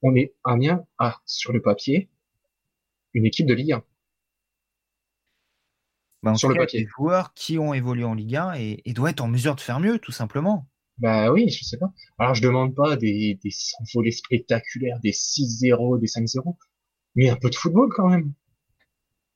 on 0.00 0.14
est 0.14 0.32
Amiens 0.44 0.86
a 0.96 1.20
sur 1.26 1.52
le 1.52 1.60
papier 1.60 2.08
une 3.14 3.26
équipe 3.26 3.46
de 3.46 3.52
Ligue 3.52 3.72
1. 3.72 3.84
Bah, 6.22 6.34
sur 6.36 6.48
le 6.48 6.54
papier. 6.54 6.84
Des 6.84 6.88
joueurs 6.96 7.34
qui 7.34 7.58
ont 7.58 7.74
évolué 7.74 8.04
en 8.04 8.14
Ligue 8.14 8.36
1 8.36 8.54
et, 8.54 8.80
et 8.86 8.92
doivent 8.94 9.10
être 9.10 9.20
en 9.20 9.28
mesure 9.28 9.56
de 9.56 9.60
faire 9.60 9.80
mieux, 9.80 9.98
tout 9.98 10.12
simplement. 10.12 10.66
Bah 10.96 11.30
oui, 11.30 11.50
je 11.50 11.62
sais 11.62 11.76
pas. 11.76 11.92
Alors 12.16 12.34
je 12.34 12.42
demande 12.42 12.74
pas 12.74 12.96
des, 12.96 13.38
des 13.42 13.50
volets 13.92 14.12
spectaculaires, 14.12 14.98
des 15.00 15.12
6-0, 15.12 16.00
des 16.00 16.06
5-0, 16.06 16.56
mais 17.16 17.28
un 17.28 17.36
peu 17.36 17.50
de 17.50 17.54
football 17.54 17.90
quand 17.92 18.08
même. 18.08 18.32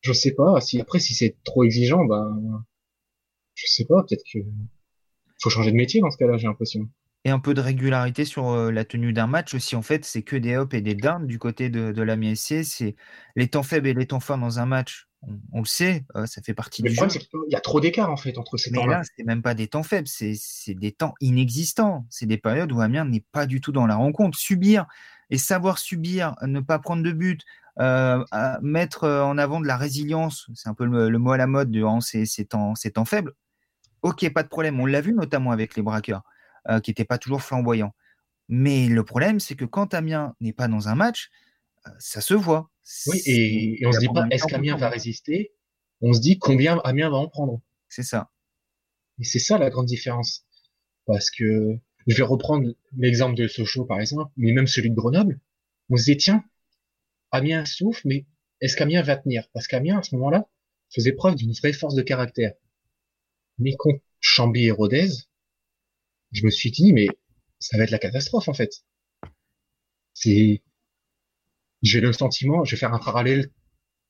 Je 0.06 0.12
sais 0.12 0.32
pas. 0.32 0.60
Si 0.60 0.80
après 0.80 1.00
si 1.00 1.14
c'est 1.14 1.36
trop 1.42 1.64
exigeant, 1.64 2.04
ben 2.04 2.64
je 3.54 3.66
sais 3.66 3.84
pas. 3.84 4.04
Peut-être 4.04 4.22
que 4.32 4.38
faut 5.42 5.50
changer 5.50 5.72
de 5.72 5.76
métier 5.76 6.00
dans 6.00 6.10
ce 6.10 6.16
cas-là. 6.16 6.36
J'ai 6.36 6.46
l'impression 6.46 6.88
et 7.24 7.30
un 7.30 7.40
peu 7.40 7.54
de 7.54 7.60
régularité 7.60 8.24
sur 8.24 8.50
euh, 8.50 8.70
la 8.70 8.84
tenue 8.84 9.12
d'un 9.12 9.26
match 9.26 9.52
aussi. 9.52 9.74
En 9.74 9.82
fait, 9.82 10.04
c'est 10.04 10.22
que 10.22 10.36
des 10.36 10.56
hops 10.56 10.72
et 10.74 10.80
des 10.80 10.94
downs 10.94 11.26
du 11.26 11.40
côté 11.40 11.70
de, 11.70 11.90
de 11.90 12.02
la 12.02 12.14
MSC. 12.14 12.62
C'est 12.62 12.94
les 13.34 13.48
temps 13.48 13.64
faibles 13.64 13.88
et 13.88 13.94
les 13.94 14.06
temps 14.06 14.20
forts 14.20 14.38
dans 14.38 14.60
un 14.60 14.66
match. 14.66 15.08
On, 15.52 15.58
le 15.58 15.66
sait, 15.66 16.04
euh, 16.14 16.26
ça 16.26 16.40
fait 16.40 16.54
partie 16.54 16.82
du 16.82 16.94
jeu. 16.94 17.08
Il 17.48 17.52
y 17.52 17.56
a 17.56 17.60
trop 17.60 17.80
d'écart 17.80 18.12
en 18.12 18.16
fait 18.16 18.38
entre 18.38 18.56
ces 18.58 18.70
temps-là. 18.70 18.86
Mais 18.86 18.92
là, 18.92 19.02
c'est 19.16 19.24
même 19.24 19.42
pas 19.42 19.54
des 19.54 19.66
temps 19.66 19.82
faibles, 19.82 20.06
c'est 20.06 20.74
des 20.74 20.92
temps 20.92 21.14
inexistants. 21.20 22.06
C'est 22.10 22.26
des 22.26 22.38
périodes 22.38 22.70
où 22.70 22.80
Amiens 22.80 23.04
n'est 23.04 23.24
pas 23.32 23.46
du 23.46 23.60
tout 23.60 23.72
dans 23.72 23.88
la 23.88 23.96
rencontre. 23.96 24.38
Subir 24.38 24.86
et 25.30 25.38
savoir 25.38 25.78
subir, 25.78 26.36
ne 26.42 26.60
pas 26.60 26.78
prendre 26.78 27.02
de 27.02 27.10
but, 27.10 27.42
euh, 27.78 28.24
mettre 28.62 29.08
en 29.08 29.38
avant 29.38 29.60
de 29.60 29.66
la 29.66 29.76
résilience, 29.76 30.48
c'est 30.54 30.68
un 30.68 30.74
peu 30.74 30.84
le, 30.84 31.18
mot 31.18 31.32
à 31.32 31.36
la 31.36 31.46
mode 31.46 31.70
durant 31.70 32.00
ces, 32.00 32.26
ces, 32.26 32.46
temps, 32.46 32.74
ces 32.74 32.92
temps 32.92 33.04
faibles. 33.04 33.34
Ok, 34.02 34.28
pas 34.32 34.42
de 34.42 34.48
problème. 34.48 34.80
On 34.80 34.86
l'a 34.86 35.00
vu 35.00 35.12
notamment 35.12 35.50
avec 35.50 35.76
les 35.76 35.82
braqueurs. 35.82 36.22
Euh, 36.68 36.80
qui 36.80 36.90
n'était 36.90 37.04
pas 37.04 37.18
toujours 37.18 37.42
flamboyant. 37.42 37.94
Mais 38.48 38.88
le 38.88 39.04
problème, 39.04 39.38
c'est 39.38 39.54
que 39.54 39.64
quand 39.64 39.94
Amiens 39.94 40.34
n'est 40.40 40.52
pas 40.52 40.66
dans 40.66 40.88
un 40.88 40.96
match, 40.96 41.30
euh, 41.86 41.90
ça 42.00 42.20
se 42.20 42.34
voit. 42.34 42.70
Oui, 43.06 43.22
et, 43.24 43.82
et 43.82 43.86
on 43.86 43.92
se 43.92 44.00
dit 44.00 44.08
pas 44.08 44.26
est-ce 44.30 44.46
qu'Amiens 44.46 44.76
va 44.76 44.88
résister? 44.88 45.52
On 46.00 46.12
se 46.12 46.20
dit 46.20 46.38
combien 46.40 46.78
Amiens 46.78 47.08
va 47.08 47.18
en 47.18 47.28
prendre. 47.28 47.60
C'est 47.88 48.02
ça. 48.02 48.30
Et 49.20 49.24
c'est 49.24 49.38
ça 49.38 49.58
la 49.58 49.70
grande 49.70 49.86
différence. 49.86 50.44
Parce 51.06 51.30
que 51.30 51.76
je 52.08 52.16
vais 52.16 52.24
reprendre 52.24 52.68
l'exemple 52.96 53.36
de 53.36 53.46
Sochaux 53.46 53.84
par 53.84 54.00
exemple, 54.00 54.32
mais 54.36 54.50
même 54.50 54.66
celui 54.66 54.90
de 54.90 54.96
Grenoble. 54.96 55.38
On 55.88 55.96
se 55.96 56.04
dit 56.04 56.16
tiens, 56.16 56.42
Amiens 57.30 57.64
souffle, 57.64 58.02
mais 58.04 58.26
est-ce 58.60 58.76
qu'Amiens 58.76 59.02
va 59.02 59.16
tenir? 59.16 59.48
Parce 59.52 59.66
qu'Amiens 59.66 59.98
à 59.98 60.02
ce 60.02 60.14
moment-là 60.14 60.48
faisait 60.94 61.12
preuve 61.12 61.34
d'une 61.34 61.52
vraie 61.52 61.72
force 61.72 61.94
de 61.94 62.02
caractère. 62.02 62.52
Mais 63.58 63.74
contre 63.76 64.02
Chambly 64.20 64.66
et 64.66 64.70
Rodez, 64.70 65.08
je 66.32 66.44
me 66.44 66.50
suis 66.50 66.70
dit, 66.70 66.92
mais 66.92 67.08
ça 67.58 67.76
va 67.78 67.84
être 67.84 67.90
la 67.90 67.98
catastrophe 67.98 68.48
en 68.48 68.54
fait. 68.54 68.84
C'est, 70.14 70.62
j'ai 71.82 72.00
le 72.00 72.12
sentiment, 72.12 72.64
je 72.64 72.72
vais 72.72 72.78
faire 72.78 72.94
un 72.94 72.98
parallèle 72.98 73.50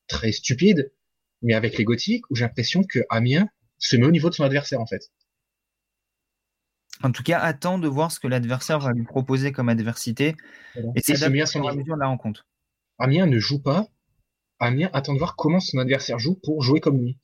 très 0.09 0.33
stupide, 0.33 0.93
mais 1.43 1.55
avec 1.55 1.79
les 1.79 1.85
gothiques, 1.85 2.29
où 2.31 2.37
j'ai 2.37 2.45
l'impression 2.45 2.83
que 2.85 3.01
Amiens 3.11 3.49
se 3.79 3.97
met 3.97 4.07
au 4.07 4.11
niveau 4.11 4.31
de 4.31 4.35
son 4.35 4.45
adversaire 4.45 4.81
en 4.81 4.87
fait. 4.87 5.11
En 7.03 7.13
tout 7.13 7.23
cas, 7.23 7.41
attends 7.41 7.79
de 7.79 7.89
voir 7.89 8.11
ce 8.11 8.21
que 8.21 8.27
l'adversaire 8.27 8.81
va 8.81 8.93
lui 8.93 9.05
proposer 9.05 9.53
comme 9.53 9.69
adversité 9.69 10.35
et 10.95 11.01
c'est 11.01 11.23
à 11.23 11.29
mesure 11.29 11.61
de 11.61 12.01
la 12.01 12.07
rencontre. 12.07 12.47
Amiens 12.99 13.27
ne 13.27 13.39
joue 13.39 13.61
pas. 13.61 13.89
Amiens 14.59 14.91
attend 14.93 15.13
de 15.13 15.19
voir 15.19 15.37
comment 15.37 15.61
son 15.61 15.79
adversaire 15.79 16.19
joue 16.19 16.35
pour 16.35 16.63
jouer 16.63 16.81
comme 16.81 16.99
lui. 16.99 17.19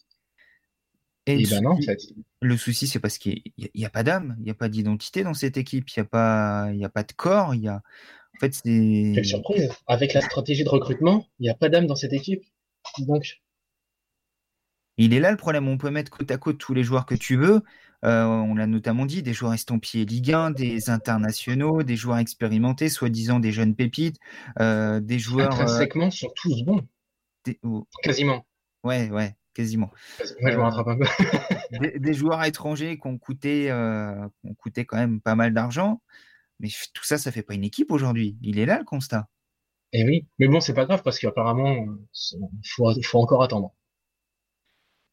Et, 1.26 1.46
ben 1.46 1.62
non, 1.62 1.70
en 1.70 1.80
fait. 1.80 2.00
Le 2.40 2.56
souci, 2.56 2.88
c'est 2.88 2.98
parce 2.98 3.16
qu'il 3.16 3.42
n'y 3.74 3.84
a, 3.84 3.90
pas 3.90 4.02
d'âme, 4.02 4.34
il 4.40 4.44
n'y 4.44 4.50
a 4.50 4.54
pas 4.54 4.68
d'identité 4.68 5.22
dans 5.22 5.34
cette 5.34 5.56
équipe, 5.56 5.88
il 5.90 6.00
n'y 6.00 6.02
a, 6.02 6.04
pas, 6.04 6.68
il 6.72 6.80
y 6.80 6.84
a 6.84 6.88
pas 6.88 7.04
de 7.04 7.12
corps, 7.12 7.54
il 7.54 7.62
y 7.62 7.68
a. 7.68 7.76
En 8.34 8.38
fait, 8.40 8.54
c'est. 8.54 9.12
Quelle 9.14 9.24
surprise 9.24 9.70
Avec 9.86 10.14
la 10.14 10.20
stratégie 10.20 10.64
de 10.64 10.68
recrutement, 10.68 11.28
il 11.38 11.44
n'y 11.44 11.48
a 11.48 11.54
pas 11.54 11.68
d'âme 11.68 11.86
dans 11.86 11.94
cette 11.94 12.12
équipe. 12.12 12.42
Donc. 12.98 13.40
Il 14.98 15.14
est 15.14 15.20
là 15.20 15.30
le 15.30 15.36
problème. 15.36 15.68
On 15.68 15.78
peut 15.78 15.90
mettre 15.90 16.10
côte 16.10 16.30
à 16.30 16.36
côte 16.36 16.58
tous 16.58 16.74
les 16.74 16.82
joueurs 16.82 17.06
que 17.06 17.14
tu 17.14 17.36
veux. 17.36 17.62
Euh, 18.04 18.24
on 18.24 18.54
l'a 18.54 18.66
notamment 18.66 19.06
dit, 19.06 19.22
des 19.22 19.32
joueurs 19.32 19.54
estampillés 19.54 20.04
Ligue 20.04 20.32
1, 20.32 20.50
des 20.50 20.90
internationaux, 20.90 21.82
des 21.82 21.96
joueurs 21.96 22.18
expérimentés, 22.18 22.88
soi-disant 22.88 23.38
des 23.38 23.52
jeunes 23.52 23.74
pépites, 23.74 24.18
euh, 24.60 25.00
des 25.00 25.18
joueurs. 25.18 25.52
Euh, 25.52 25.62
Intrinsèquement, 25.62 26.10
sont 26.10 26.32
tous 26.34 26.64
bons. 26.64 26.86
Quasiment. 28.02 28.44
Ouais, 28.84 29.10
ouais 29.10 29.36
quasiment. 29.54 29.90
Ouais, 30.42 30.52
je 30.52 30.56
me 30.56 30.62
rattrape 30.62 30.88
un 30.88 30.96
peu. 30.96 31.04
des, 31.98 32.14
joueurs 32.14 32.42
étrangers 32.44 32.98
qui 32.98 33.06
ont 33.06 33.18
coûté, 33.18 33.70
euh, 33.70 34.26
ont 34.44 34.54
coûté 34.54 34.84
quand 34.84 34.96
même 34.96 35.20
pas 35.20 35.34
mal 35.34 35.52
d'argent, 35.52 36.00
mais 36.60 36.68
tout 36.94 37.04
ça, 37.04 37.18
ça 37.18 37.32
fait 37.32 37.42
pas 37.42 37.54
une 37.54 37.64
équipe 37.64 37.90
aujourd'hui. 37.90 38.36
Il 38.42 38.58
est 38.58 38.66
là 38.66 38.78
le 38.78 38.84
constat. 38.84 39.28
Eh 39.92 40.04
oui, 40.04 40.26
mais 40.38 40.48
bon, 40.48 40.60
c'est 40.60 40.74
pas 40.74 40.86
grave 40.86 41.02
parce 41.02 41.18
qu'apparemment, 41.18 41.86
il 42.32 42.48
faut, 42.66 42.90
faut, 43.02 43.18
encore 43.18 43.42
attendre. 43.42 43.74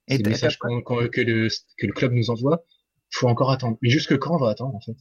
Et 0.07 0.17
le 0.17 0.29
message 0.29 0.57
que, 0.57 0.67
le, 0.67 1.49
que 1.77 1.85
le 1.85 1.93
club 1.93 2.13
nous 2.13 2.29
envoie, 2.29 2.63
faut 3.11 3.27
encore 3.27 3.51
attendre. 3.51 3.77
Mais 3.81 3.89
jusque 3.89 4.17
quand 4.17 4.35
on 4.35 4.37
va 4.37 4.49
attendre 4.49 4.75
en 4.75 4.81
fait? 4.81 4.95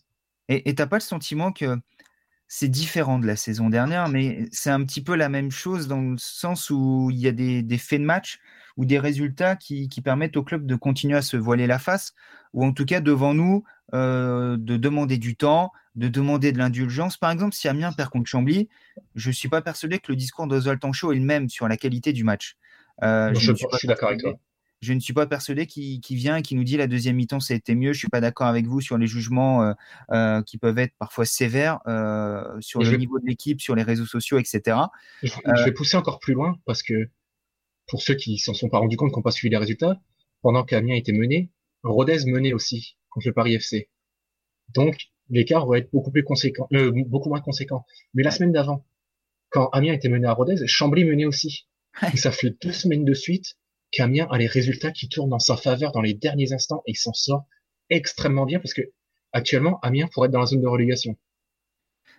Et 0.50 0.74
t'as 0.74 0.86
pas 0.86 0.96
le 0.96 1.02
sentiment 1.02 1.52
que 1.52 1.76
c'est 2.46 2.68
différent 2.68 3.18
de 3.18 3.26
la 3.26 3.36
saison 3.36 3.68
dernière, 3.68 4.08
mais 4.08 4.46
c'est 4.50 4.70
un 4.70 4.82
petit 4.84 5.02
peu 5.02 5.14
la 5.14 5.28
même 5.28 5.50
chose 5.50 5.86
dans 5.86 6.00
le 6.00 6.16
sens 6.16 6.70
où 6.70 7.10
il 7.12 7.18
y 7.18 7.28
a 7.28 7.32
des, 7.32 7.62
des 7.62 7.76
faits 7.76 8.00
de 8.00 8.06
match 8.06 8.40
ou 8.78 8.86
des 8.86 8.98
résultats 8.98 9.56
qui, 9.56 9.88
qui, 9.88 10.00
permettent 10.00 10.38
au 10.38 10.42
club 10.42 10.64
de 10.64 10.74
continuer 10.74 11.16
à 11.16 11.22
se 11.22 11.36
voiler 11.36 11.66
la 11.66 11.78
face, 11.78 12.14
ou 12.54 12.64
en 12.64 12.72
tout 12.72 12.86
cas 12.86 13.00
devant 13.00 13.34
nous, 13.34 13.64
euh, 13.92 14.56
de 14.56 14.76
demander 14.78 15.18
du 15.18 15.36
temps, 15.36 15.72
de 15.96 16.08
demander 16.08 16.52
de 16.52 16.58
l'indulgence. 16.58 17.18
Par 17.18 17.30
exemple, 17.30 17.54
si 17.54 17.68
Amiens 17.68 17.92
perd 17.92 18.08
contre 18.08 18.30
Chambly, 18.30 18.68
je 19.14 19.30
suis 19.30 19.48
pas 19.48 19.60
persuadé 19.60 19.98
que 19.98 20.10
le 20.12 20.16
discours 20.16 20.46
d'Oswald 20.46 20.80
Tanchot 20.80 21.12
est 21.12 21.16
le 21.16 21.24
même 21.24 21.50
sur 21.50 21.68
la 21.68 21.76
qualité 21.76 22.12
du 22.14 22.24
match. 22.24 22.56
Euh, 23.02 23.34
je, 23.34 23.52
je, 23.52 23.76
suis 23.76 23.88
d'accord 23.88 24.08
avec 24.08 24.20
toi. 24.20 24.38
Je 24.80 24.92
ne 24.92 25.00
suis 25.00 25.12
pas 25.12 25.26
persuadé 25.26 25.66
qu'il 25.66 26.16
vient 26.16 26.36
et 26.36 26.42
qui 26.42 26.54
nous 26.54 26.62
dit 26.62 26.76
la 26.76 26.86
deuxième 26.86 27.16
mi-temps 27.16 27.40
ça 27.40 27.54
a 27.54 27.56
été 27.56 27.74
mieux. 27.74 27.92
Je 27.92 27.98
suis 27.98 28.08
pas 28.08 28.20
d'accord 28.20 28.46
avec 28.46 28.66
vous 28.66 28.80
sur 28.80 28.96
les 28.96 29.06
jugements 29.06 29.62
euh, 29.62 29.72
euh, 30.12 30.42
qui 30.42 30.58
peuvent 30.58 30.78
être 30.78 30.94
parfois 30.98 31.24
sévères 31.24 31.80
euh, 31.86 32.44
sur 32.60 32.80
le 32.80 32.96
niveau 32.96 33.18
de 33.18 33.26
l'équipe, 33.26 33.60
sur 33.60 33.74
les 33.74 33.82
réseaux 33.82 34.06
sociaux, 34.06 34.38
etc. 34.38 34.76
Je, 35.22 35.32
vais 35.64 35.72
pousser 35.72 35.96
encore 35.96 36.20
plus 36.20 36.34
loin 36.34 36.56
parce 36.64 36.82
que 36.82 37.10
pour 37.88 38.02
ceux 38.02 38.14
qui 38.14 38.38
s'en 38.38 38.54
sont 38.54 38.68
pas 38.68 38.78
rendus 38.78 38.96
compte, 38.96 39.10
qui 39.10 39.16
n'ont 39.16 39.22
pas 39.22 39.30
suivi 39.30 39.50
les 39.50 39.56
résultats, 39.56 40.00
pendant 40.42 40.64
qu'Amiens 40.64 40.94
était 40.94 41.12
mené, 41.12 41.50
Rodez 41.82 42.18
menait 42.26 42.52
aussi 42.52 42.96
contre 43.10 43.26
le 43.26 43.32
Paris 43.32 43.54
FC. 43.54 43.88
Donc 44.74 44.96
l'écart 45.28 45.66
va 45.66 45.78
être 45.78 45.90
beaucoup 45.90 46.12
plus 46.12 46.22
conséquent, 46.22 46.68
beaucoup 47.06 47.30
moins 47.30 47.40
conséquent. 47.40 47.84
Mais 48.14 48.22
la 48.22 48.30
semaine 48.30 48.52
d'avant, 48.52 48.86
quand 49.50 49.68
Amiens 49.70 49.94
était 49.94 50.08
mené 50.08 50.26
à 50.26 50.32
Rodez, 50.32 50.66
Chambly 50.66 51.04
menait 51.04 51.24
aussi. 51.24 51.66
Et 52.12 52.16
ça 52.16 52.30
fait 52.30 52.54
deux 52.62 52.70
semaines 52.70 53.04
de 53.04 53.14
suite 53.14 53.56
qu'Amiens 53.90 54.27
a 54.31 54.38
les 54.38 54.46
résultats 54.46 54.90
qui 54.90 55.09
tournent 55.09 55.33
en 55.33 55.38
sa 55.38 55.57
faveur 55.57 55.92
dans 55.92 56.03
les 56.03 56.14
derniers 56.14 56.53
instants 56.53 56.83
et 56.87 56.92
il 56.92 56.96
s'en 56.96 57.12
sort 57.12 57.46
extrêmement 57.90 58.44
bien 58.44 58.61
parce 58.61 58.74
que 58.74 58.83
actuellement 59.33 59.79
Amiens 59.81 60.09
pourrait 60.12 60.27
être 60.27 60.33
dans 60.33 60.40
la 60.40 60.46
zone 60.46 60.61
de 60.61 60.66
relégation. 60.66 61.16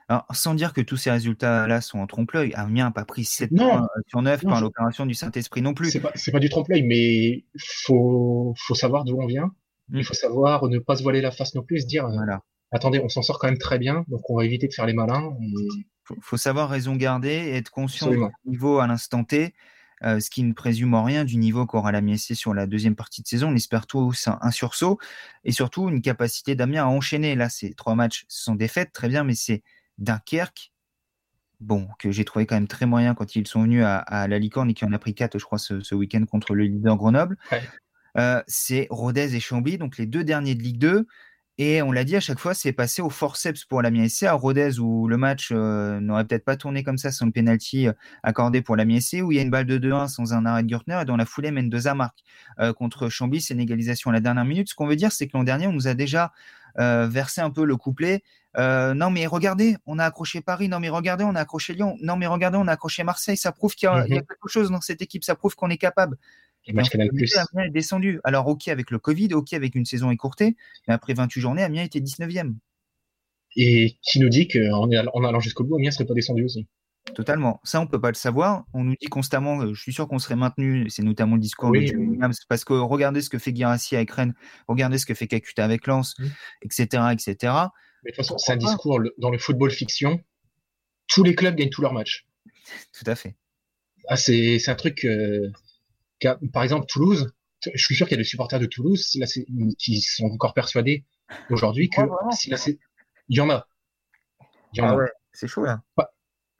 Alors, 0.08 0.26
sans 0.32 0.56
dire 0.56 0.74
que 0.74 0.82
tous 0.82 0.98
ces 0.98 1.12
résultats-là 1.12 1.82
sont 1.82 2.00
en 2.00 2.08
trompe-l'œil, 2.08 2.52
Amiens 2.56 2.86
n'a 2.86 2.92
pas 2.92 3.06
pris 3.06 3.26
7 3.26 3.56
points 3.56 3.88
sur 4.08 4.24
9 4.24 4.42
par 4.42 4.60
l'opération 4.60 5.06
du 5.06 5.14
Saint-Esprit 5.14 5.62
non 5.62 5.76
plus. 5.76 5.92
C'est 5.92 6.00
pas, 6.00 6.12
pas 6.32 6.40
du 6.40 6.50
trompe-l'œil, 6.50 6.82
mais 6.82 7.46
faut, 7.60 8.56
faut 8.58 8.74
savoir 8.74 9.06
d'où 9.06 9.22
on 9.22 9.28
vient. 9.28 9.52
Il 9.92 10.00
mm. 10.00 10.04
faut 10.04 10.16
savoir 10.16 10.68
ne 10.68 10.80
pas 10.80 10.96
se 10.96 11.04
voiler 11.04 11.22
la 11.22 11.30
face 11.30 11.54
non 11.54 11.62
plus 11.62 11.78
et 11.78 11.82
se 11.82 11.88
dire, 11.88 12.06
euh, 12.06 12.12
voilà. 12.12 12.42
attendez, 12.72 13.00
on 13.04 13.10
s'en 13.10 13.22
sort 13.22 13.38
quand 13.38 13.48
même 13.48 13.60
très 13.60 13.78
bien, 13.78 14.04
donc 14.08 14.28
on 14.30 14.38
va 14.38 14.46
éviter 14.46 14.68
de 14.68 14.74
faire 14.74 14.88
les 14.88 14.94
malins. 14.94 15.32
Il 15.40 16.16
faut, 16.22 16.38
savoir 16.38 16.70
raison 16.70 16.96
garder 16.96 17.30
et 17.30 17.56
être 17.58 17.70
conscient 17.70 18.10
du 18.10 18.20
niveau 18.46 18.80
à 18.80 18.88
l'instant 18.88 19.24
T. 19.24 19.54
Euh, 20.04 20.20
ce 20.20 20.30
qui 20.30 20.44
ne 20.44 20.54
présume 20.54 20.94
en 20.94 21.04
rien 21.04 21.26
du 21.26 21.36
niveau 21.38 21.66
qu'aura 21.66 21.92
la 21.92 22.02
MSC 22.02 22.34
sur 22.34 22.54
la 22.54 22.68
deuxième 22.68 22.96
partie 22.96 23.22
de 23.22 23.28
saison. 23.28 23.50
On 23.50 23.56
espère 23.56 23.86
tous 23.86 24.28
un, 24.28 24.38
un 24.42 24.52
sursaut 24.52 24.98
et 25.44 25.52
surtout 25.52 25.90
une 25.90 26.02
capacité 26.02 26.56
d'Amiens 26.56 26.86
à 26.86 26.88
enchaîner. 26.88 27.36
Là, 27.36 27.50
ces 27.50 27.74
trois 27.74 27.96
matchs 27.96 28.26
sont 28.30 28.56
défaites, 28.56 28.94
très 28.94 29.10
bien, 29.10 29.24
mais 29.24 29.36
c'est 29.36 29.62
Dunkerque, 29.98 30.72
bon, 31.60 31.88
que 32.00 32.12
j'ai 32.12 32.26
trouvé 32.26 32.46
quand 32.46 32.56
même 32.56 32.68
très 32.68 32.86
moyen 32.86 33.14
quand 33.14 33.36
ils 33.36 33.48
sont 33.48 33.64
venus 33.64 33.84
à, 33.86 34.28
la 34.28 34.40
Licorne 34.40 34.70
et 34.70 34.74
qui 34.74 34.86
en 34.86 34.94
a 34.94 35.00
pris 35.00 35.14
quatre, 35.14 35.38
je 35.38 35.44
crois, 35.44 35.60
ce, 35.60 35.94
week-end 35.96 36.26
contre 36.26 36.56
le 36.56 36.64
leader 36.64 36.96
Grenoble. 36.96 37.38
Euh, 38.18 38.42
c'est 38.48 38.88
Rodez 38.90 39.36
et 39.36 39.40
Chambly, 39.40 39.78
donc 39.78 39.98
les 39.98 40.06
deux 40.06 40.24
derniers 40.24 40.56
de 40.56 40.64
Ligue 40.64 40.80
2. 40.80 41.08
Et 41.62 41.82
on 41.82 41.92
l'a 41.92 42.06
dit 42.06 42.16
à 42.16 42.22
chaque 42.22 42.40
fois, 42.40 42.54
c'est 42.54 42.72
passé 42.72 43.02
au 43.02 43.10
forceps 43.10 43.66
pour 43.66 43.82
la 43.82 43.92
SC 44.08 44.24
à 44.24 44.32
Rodez 44.32 44.80
où 44.80 45.10
le 45.10 45.18
match 45.18 45.50
euh, 45.52 46.00
n'aurait 46.00 46.24
peut-être 46.24 46.46
pas 46.46 46.56
tourné 46.56 46.84
comme 46.84 46.98
ça 46.98 47.12
sans 47.12 47.26
le 47.26 47.34
penalty 47.34 47.90
euh, 47.90 47.94
accordé 48.24 48.62
pour 48.62 48.78
la 48.78 48.86
SC 48.86 49.18
où 49.22 49.34
il 49.34 49.36
y 49.36 49.40
a 49.40 49.42
une 49.42 49.50
balle 49.50 49.66
de 49.66 49.78
2-1 49.78 50.08
sans 50.08 50.34
un 50.34 50.46
arrêt 50.46 50.64
de 50.64 50.70
Gürtner 50.70 51.00
et 51.02 51.06
dans 51.06 51.18
la 51.18 51.26
foulée 51.26 51.52
Mendoza 51.52 51.94
marque 51.96 52.20
euh, 52.62 52.72
contre 52.72 53.10
Chambly, 53.10 53.42
c'est 53.42 53.56
une 53.56 53.60
égalisation 53.60 54.10
à 54.10 54.14
la 54.14 54.22
dernière 54.22 54.46
minute. 54.46 54.70
Ce 54.70 54.74
qu'on 54.74 54.88
veut 54.88 54.96
dire, 54.96 55.12
c'est 55.12 55.28
que 55.28 55.38
l'an 55.38 55.44
dernier, 55.44 55.68
on 55.68 55.74
nous 55.74 55.90
a 55.90 55.96
déjà 55.96 56.32
versé 56.78 57.42
un 57.42 57.50
peu 57.50 57.66
le 57.66 57.76
couplet. 57.76 58.24
non 58.56 59.10
mais 59.10 59.26
regardez, 59.26 59.76
on 59.86 60.00
a 60.00 60.06
accroché 60.06 60.40
Paris. 60.40 60.70
Non 60.70 60.80
mais 60.80 60.88
regardez, 60.88 61.26
on 61.26 61.36
a 61.36 61.42
accroché 61.42 61.74
Lyon. 61.74 61.98
Non 62.02 62.16
mais 62.16 62.28
regardez, 62.28 62.58
on 62.58 62.68
a 62.70 62.72
accroché 62.72 63.04
Marseille. 63.04 63.36
Ça 63.36 63.52
prouve 63.52 63.76
qu'il 63.76 63.88
y, 63.88 63.90
a 63.90 64.04
mhm. 64.04 64.08
quelque 64.08 64.48
chose 64.48 64.72
dans 64.72 64.80
cette 64.80 65.02
équipe. 65.02 65.26
Ça 65.26 65.36
prouve 65.36 65.56
qu'on 65.56 65.70
est 65.70 65.78
capable. 65.78 66.16
Amiens 66.68 66.84
est 67.66 67.70
descendu. 67.70 68.20
Alors, 68.24 68.48
ok, 68.48 68.68
avec 68.68 68.92
le 68.92 69.00
Covid, 69.00 69.34
ok, 69.34 69.54
avec 69.54 69.76
une 69.76 69.86
saison 69.86 70.12
écourtée, 70.12 70.56
mais 70.88 70.94
après 70.94 71.14
28 71.14 71.42
journées, 71.42 71.64
Amiens 71.64 71.84
était 71.84 72.00
19e. 72.00 72.56
Et 73.56 73.98
qui 74.04 74.20
nous 74.20 74.30
dit 74.30 74.48
qu'en 74.48 74.88
en 74.90 75.24
allant 75.24 75.40
jusqu'au 75.40 75.64
bout, 75.64 75.76
Amiens 75.76 75.92
serait 75.92 76.06
pas 76.06 76.14
descendu 76.14 76.44
aussi? 76.44 76.68
Totalement. 77.16 77.60
Ça, 77.64 77.82
on 77.82 77.88
peut 77.88 78.00
pas 78.00 78.10
le 78.10 78.16
savoir. 78.16 78.66
On 78.74 78.84
nous 78.84 78.96
dit 79.00 79.08
constamment, 79.08 79.62
euh, 79.62 79.74
je 79.74 79.82
suis 79.82 79.94
sûr 79.94 80.08
qu'on 80.08 80.20
serait 80.20 80.36
maintenu. 80.36 80.90
C'est 80.90 81.02
notamment 81.02 81.36
le 81.36 81.42
discours 81.42 81.72
de 81.72 81.80
Williams, 81.80 82.38
parce 82.48 82.64
que 82.64 82.74
regardez 82.74 83.22
ce 83.22 83.30
que 83.30 83.40
fait 83.40 83.52
Guirassi 83.52 83.96
avec 83.96 84.12
Rennes, 84.12 84.36
regardez 84.68 84.98
ce 84.98 85.06
que 85.06 85.14
fait 85.14 85.28
Kakuta 85.28 85.64
avec 85.64 85.88
Lens, 85.88 86.16
etc., 86.62 87.04
etc. 87.12 87.54
Mais 88.04 88.12
de 88.12 88.16
toute 88.16 88.16
façon, 88.16 88.38
c'est 88.38 88.54
un 88.54 88.58
discours 88.58 89.02
dans 89.18 89.30
le 89.30 89.38
football 89.38 89.72
fiction. 89.72 90.22
Tous 91.08 91.24
les 91.24 91.36
clubs 91.36 91.56
gagnent 91.56 91.70
tous 91.70 91.82
leurs 91.82 91.94
matchs. 91.94 92.28
Tout 92.94 93.10
à 93.10 93.16
fait. 93.16 93.36
Ah, 94.08 94.16
c'est 94.16 94.68
un 94.68 94.76
truc. 94.76 95.06
Euh, 95.06 95.52
par 96.52 96.64
exemple, 96.64 96.86
Toulouse, 96.88 97.34
je 97.74 97.84
suis 97.84 97.96
sûr 97.96 98.08
qu'il 98.08 98.16
y 98.16 98.20
a 98.20 98.24
des 98.24 98.28
supporters 98.28 98.60
de 98.60 98.66
Toulouse 98.66 99.18
qui 99.78 100.02
sont 100.02 100.26
encore 100.26 100.54
persuadés 100.54 101.06
aujourd'hui 101.50 101.90
que 101.90 102.02
si 102.32 102.52
il 103.30 103.38
y 103.38 103.42
en 103.42 103.50
a. 103.50 103.68
Il 104.74 104.80
y 104.80 104.82
en 104.82 104.98
ah 104.98 105.04
a. 105.04 105.08
c'est 105.32 105.48
chaud 105.48 105.64
là. 105.64 105.84
Ah, 105.98 106.10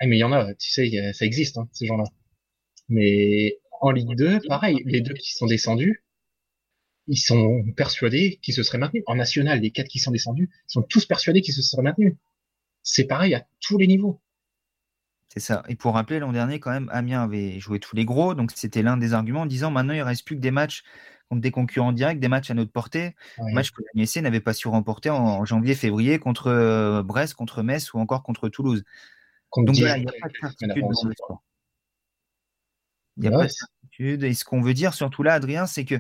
mais 0.06 0.18
il 0.18 0.20
y 0.20 0.24
en 0.24 0.32
a, 0.32 0.54
tu 0.56 0.70
sais, 0.70 1.14
ça 1.14 1.26
existe, 1.26 1.58
hein, 1.58 1.68
ces 1.74 1.86
gens-là. 1.86 2.06
Mais 2.88 3.60
en 3.82 3.92
Ligue 3.92 4.16
2, 4.16 4.40
pareil, 4.48 4.82
les 4.86 5.02
deux 5.02 5.14
qui 5.14 5.34
sont 5.34 5.46
descendus, 5.46 6.04
ils 7.08 7.18
sont 7.18 7.64
persuadés 7.76 8.40
qu'ils 8.42 8.54
se 8.54 8.64
seraient 8.64 8.78
maintenus. 8.78 9.04
En 9.08 9.16
national, 9.16 9.62
les 9.62 9.72
quatre 9.72 9.88
qui 9.88 10.00
sont 10.00 10.12
descendus 10.12 10.50
sont 10.68 10.84
tous 10.84 11.06
persuadés 11.06 11.42
qu'ils 11.42 11.54
se 11.54 11.62
seraient 11.62 11.82
maintenus. 11.82 12.16
C'est 12.84 13.06
pareil 13.06 13.34
à 13.34 13.48
tous 13.60 13.78
les 13.78 13.88
niveaux. 13.88 14.22
C'est 15.30 15.40
ça. 15.40 15.64
Et 15.68 15.76
pour 15.76 15.94
rappeler, 15.94 16.20
l'an 16.20 16.32
dernier, 16.32 16.60
quand 16.60 16.72
même, 16.72 16.90
Amiens 16.92 17.22
avait 17.22 17.60
joué 17.60 17.80
tous 17.80 17.96
les 17.96 18.04
gros. 18.04 18.34
Donc, 18.34 18.52
c'était 18.56 18.82
l'un 18.82 18.98
des 18.98 19.14
arguments 19.14 19.42
en 19.42 19.46
disant 19.46 19.70
maintenant, 19.70 19.94
il 19.94 20.00
ne 20.00 20.04
reste 20.04 20.26
plus 20.26 20.36
que 20.36 20.42
des 20.42 20.52
matchs 20.52 20.84
contre 21.30 21.42
des 21.42 21.52
concurrents 21.52 21.92
directs, 21.92 22.20
des 22.20 22.28
matchs 22.28 22.50
à 22.50 22.56
notre 22.56 22.72
portée. 22.72 23.16
Ouais. 23.38 23.54
Match 23.54 23.72
que 23.72 23.84
l'AMC 23.94 24.24
n'avait 24.24 24.40
pas 24.40 24.54
su 24.54 24.68
remporter 24.68 25.12
en, 25.12 25.46
janvier, 25.46 25.76
février 25.76 26.18
contre 26.18 26.48
euh, 26.48 27.04
Brest, 27.04 27.36
contre 27.36 27.62
Metz 27.62 27.94
ou 27.94 28.00
encore 28.00 28.24
contre 28.24 28.50
Toulouse. 28.50 28.84
donc, 29.56 29.78
il 29.78 29.84
n'y 29.84 29.88
a 29.88 29.94
pas 29.94 30.28
de 30.28 30.34
certitude 30.42 30.82
dans 30.82 31.08
le 31.08 31.14
sport. 31.14 31.44
Il 33.18 33.22
n'y 33.22 33.28
a 33.28 33.32
pas 33.32 33.46
de 33.46 33.52
certitude. 33.52 34.24
Et 34.24 34.34
ce 34.34 34.44
qu'on 34.44 34.62
veut 34.62 34.74
dire, 34.74 34.96
surtout 34.96 35.22
là, 35.22 35.36
Adrien, 35.36 35.68
c'est 35.68 35.86
que 35.86 36.00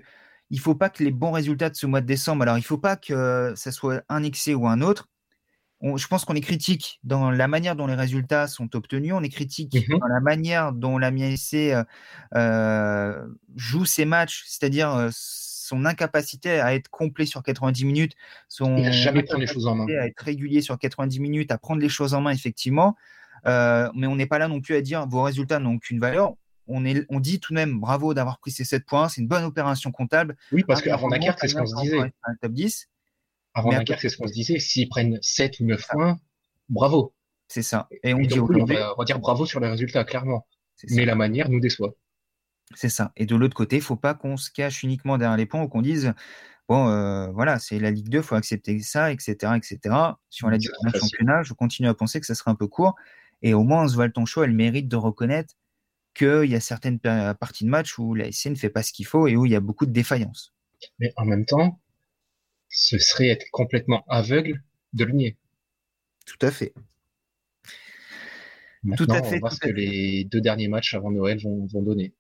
il 0.50 0.60
faut 0.60 0.74
pas 0.74 0.90
que 0.90 1.04
les 1.04 1.12
bons 1.12 1.32
résultats 1.32 1.70
de 1.70 1.76
ce 1.76 1.86
mois 1.86 2.02
de 2.02 2.08
décembre, 2.08 2.42
alors 2.42 2.58
il 2.58 2.64
faut 2.64 2.80
pas 2.80 2.96
que 2.96 3.54
ça 3.56 3.72
soit 3.72 4.04
un 4.10 4.24
excès 4.24 4.56
ou 4.56 4.68
un 4.68 4.82
autre, 4.82 5.08
je 5.82 6.08
pense 6.08 6.26
qu'on 6.26 6.36
est 6.36 6.42
critique 6.42 7.00
dans 7.04 7.32
la 7.32 7.48
manière 7.48 7.76
dont 7.76 7.88
les 7.88 7.96
résultats 7.96 8.48
sont 8.48 8.76
obtenus, 8.76 9.14
on 9.14 9.24
est 9.24 9.30
critique 9.30 9.74
mhm. 9.74 10.00
dans 10.00 10.08
la 10.08 10.20
manière 10.20 10.74
dont 10.74 10.98
la 10.98 11.12
MSC 11.12 11.54
euh, 11.54 11.84
euh, 12.36 13.26
joue 13.56 13.86
ses 13.86 14.06
matchs, 14.06 14.44
c'est-à-dire 14.46 14.94
euh, 14.94 15.10
son 15.14 15.86
incapacité 15.86 16.60
à 16.60 16.74
être 16.74 16.90
complet 16.90 17.26
sur 17.26 17.44
90 17.44 17.86
minutes, 17.86 18.14
son 18.48 18.92
jamais 18.92 19.24
prendre 19.24 19.40
les 19.40 19.48
choses 19.48 19.68
en 19.68 19.76
main, 19.76 19.86
à 20.00 20.08
être 20.08 20.20
régulier 20.20 20.62
sur 20.62 20.78
90 20.78 21.20
minutes, 21.20 21.52
à 21.52 21.58
prendre 21.58 21.82
les 21.82 21.90
choses 21.90 22.14
en 22.14 22.22
main 22.22 22.32
effectivement. 22.32 22.96
mais 23.46 24.08
on 24.08 24.16
n'est 24.16 24.26
pas 24.26 24.40
là 24.40 24.48
non 24.48 24.62
plus 24.62 24.76
à 24.76 24.82
dire 24.82 25.08
vos 25.08 25.24
résultats 25.24 25.60
n'ont 25.60 25.76
aucune 25.76 26.00
valeur. 26.00 26.34
On, 26.72 26.86
est, 26.86 27.04
on 27.10 27.20
dit 27.20 27.40
tout 27.40 27.54
de 27.54 27.56
même 27.56 27.80
bravo 27.80 28.14
d'avoir 28.14 28.38
pris 28.38 28.52
ces 28.52 28.64
7 28.64 28.86
points, 28.86 29.10
c'est 29.10 29.22
une 29.22 29.28
bonne 29.28 29.44
opération 29.44 29.92
comptable. 29.92 30.36
Oui, 30.52 30.64
parce 30.68 30.84
qu'avant 30.84 31.08
Dunkerque, 31.08 31.40
c'est 31.42 31.48
ce 31.48 31.56
qu'on 31.56 31.66
se 31.66 31.82
disait. 31.82 32.14
Top 32.42 32.52
10. 32.52 32.90
Avant 33.54 33.72
Dunkerque, 33.72 34.02
c'est 34.02 34.10
ce 34.10 34.18
qu'on 34.18 34.28
se 34.28 34.34
disait. 34.34 34.60
S'ils 34.60 34.90
prennent 34.90 35.20
7 35.22 35.60
ou 35.60 35.66
9 35.66 35.88
points, 35.88 36.20
bravo. 36.70 37.14
C'est 37.48 37.64
ça. 37.64 37.88
Et 38.04 38.14
on, 38.14 38.20
dit 38.20 38.40
on, 38.40 38.46
va, 38.46 39.06
dire 39.06 39.20
bravo 39.20 39.46
sur 39.46 39.60
les 39.60 39.68
résultats, 39.68 40.04
clairement. 40.04 40.48
Mais 40.92 41.06
la 41.06 41.16
manière 41.16 41.50
nous 41.50 41.60
déçoit. 41.60 41.96
C'est 42.76 42.90
ça. 42.90 43.12
Et 43.16 43.26
de 43.26 43.36
l'autre 43.36 43.56
côté, 43.56 43.78
il 43.78 43.82
faut 43.82 43.96
pas 43.96 44.14
qu'on 44.14 44.38
se 44.38 44.52
cache 44.52 44.84
uniquement 44.84 45.18
derrière 45.18 45.38
les 45.38 45.48
points 45.48 45.64
ou 45.64 45.68
qu'on 45.68 45.82
dise 45.82 46.14
bon, 46.68 46.88
euh, 46.88 47.28
voilà, 47.32 47.58
c'est 47.58 47.80
la 47.80 47.90
Ligue 47.90 48.10
2, 48.10 48.22
faut 48.22 48.36
accepter 48.36 48.80
ça, 48.80 49.12
etc., 49.12 49.54
etc. 49.58 49.96
Si 50.30 50.46
on 50.46 50.50
l'a 50.50 50.60
dit 50.60 50.70
le 50.84 51.00
championnat, 51.00 51.42
je 51.42 51.54
continue 51.54 51.90
à 51.90 51.96
penser 51.96 52.20
que 52.20 52.28
ça 52.28 52.36
serait 52.36 52.52
un 52.52 52.56
peu 52.56 52.68
court. 52.68 52.96
Et 53.42 53.56
au 53.56 53.64
moins, 53.64 53.84
Oswald 53.86 54.14
Show, 54.26 54.44
elle 54.44 54.54
mérite 54.54 54.88
de 54.88 54.96
reconnaître 54.96 55.56
qu'il 56.14 56.46
y 56.46 56.56
a 56.56 56.60
certaines 56.60 57.00
parties 57.00 57.66
de 57.66 57.70
match 57.70 57.98
où 57.98 58.14
la 58.14 58.32
SC 58.32 58.48
ne 58.48 58.56
fait 58.56 58.70
pas 58.70 58.84
ce 58.84 58.94
qu'il 58.94 59.08
faut 59.08 59.28
et 59.28 59.36
où 59.36 59.46
il 59.46 59.52
y 59.52 59.56
a 59.56 59.60
beaucoup 59.60 59.88
de 59.88 59.92
défaillances. 59.92 60.54
Mais 61.00 61.12
en 61.18 61.26
même 61.26 61.46
temps, 61.46 61.80
ce 62.70 62.98
serait 62.98 63.28
être 63.28 63.46
complètement 63.52 64.06
aveugle 64.08 64.62
de 64.94 65.06
le 65.06 65.14
nier. 65.14 65.38
Tout 66.26 66.46
à 66.46 66.52
fait. 66.52 66.74
tout 68.96 69.08
à 69.10 69.24
fait. 69.24 69.28
On 69.28 69.32
va 69.32 69.40
voir 69.40 69.54
ce 69.54 69.60
que 69.60 69.70
les 69.70 70.26
deux 70.26 70.42
derniers 70.42 70.68
matchs 70.68 70.94
avant 70.94 71.12
Noël 71.12 71.40
vont, 71.42 71.82
donner. 71.82 72.14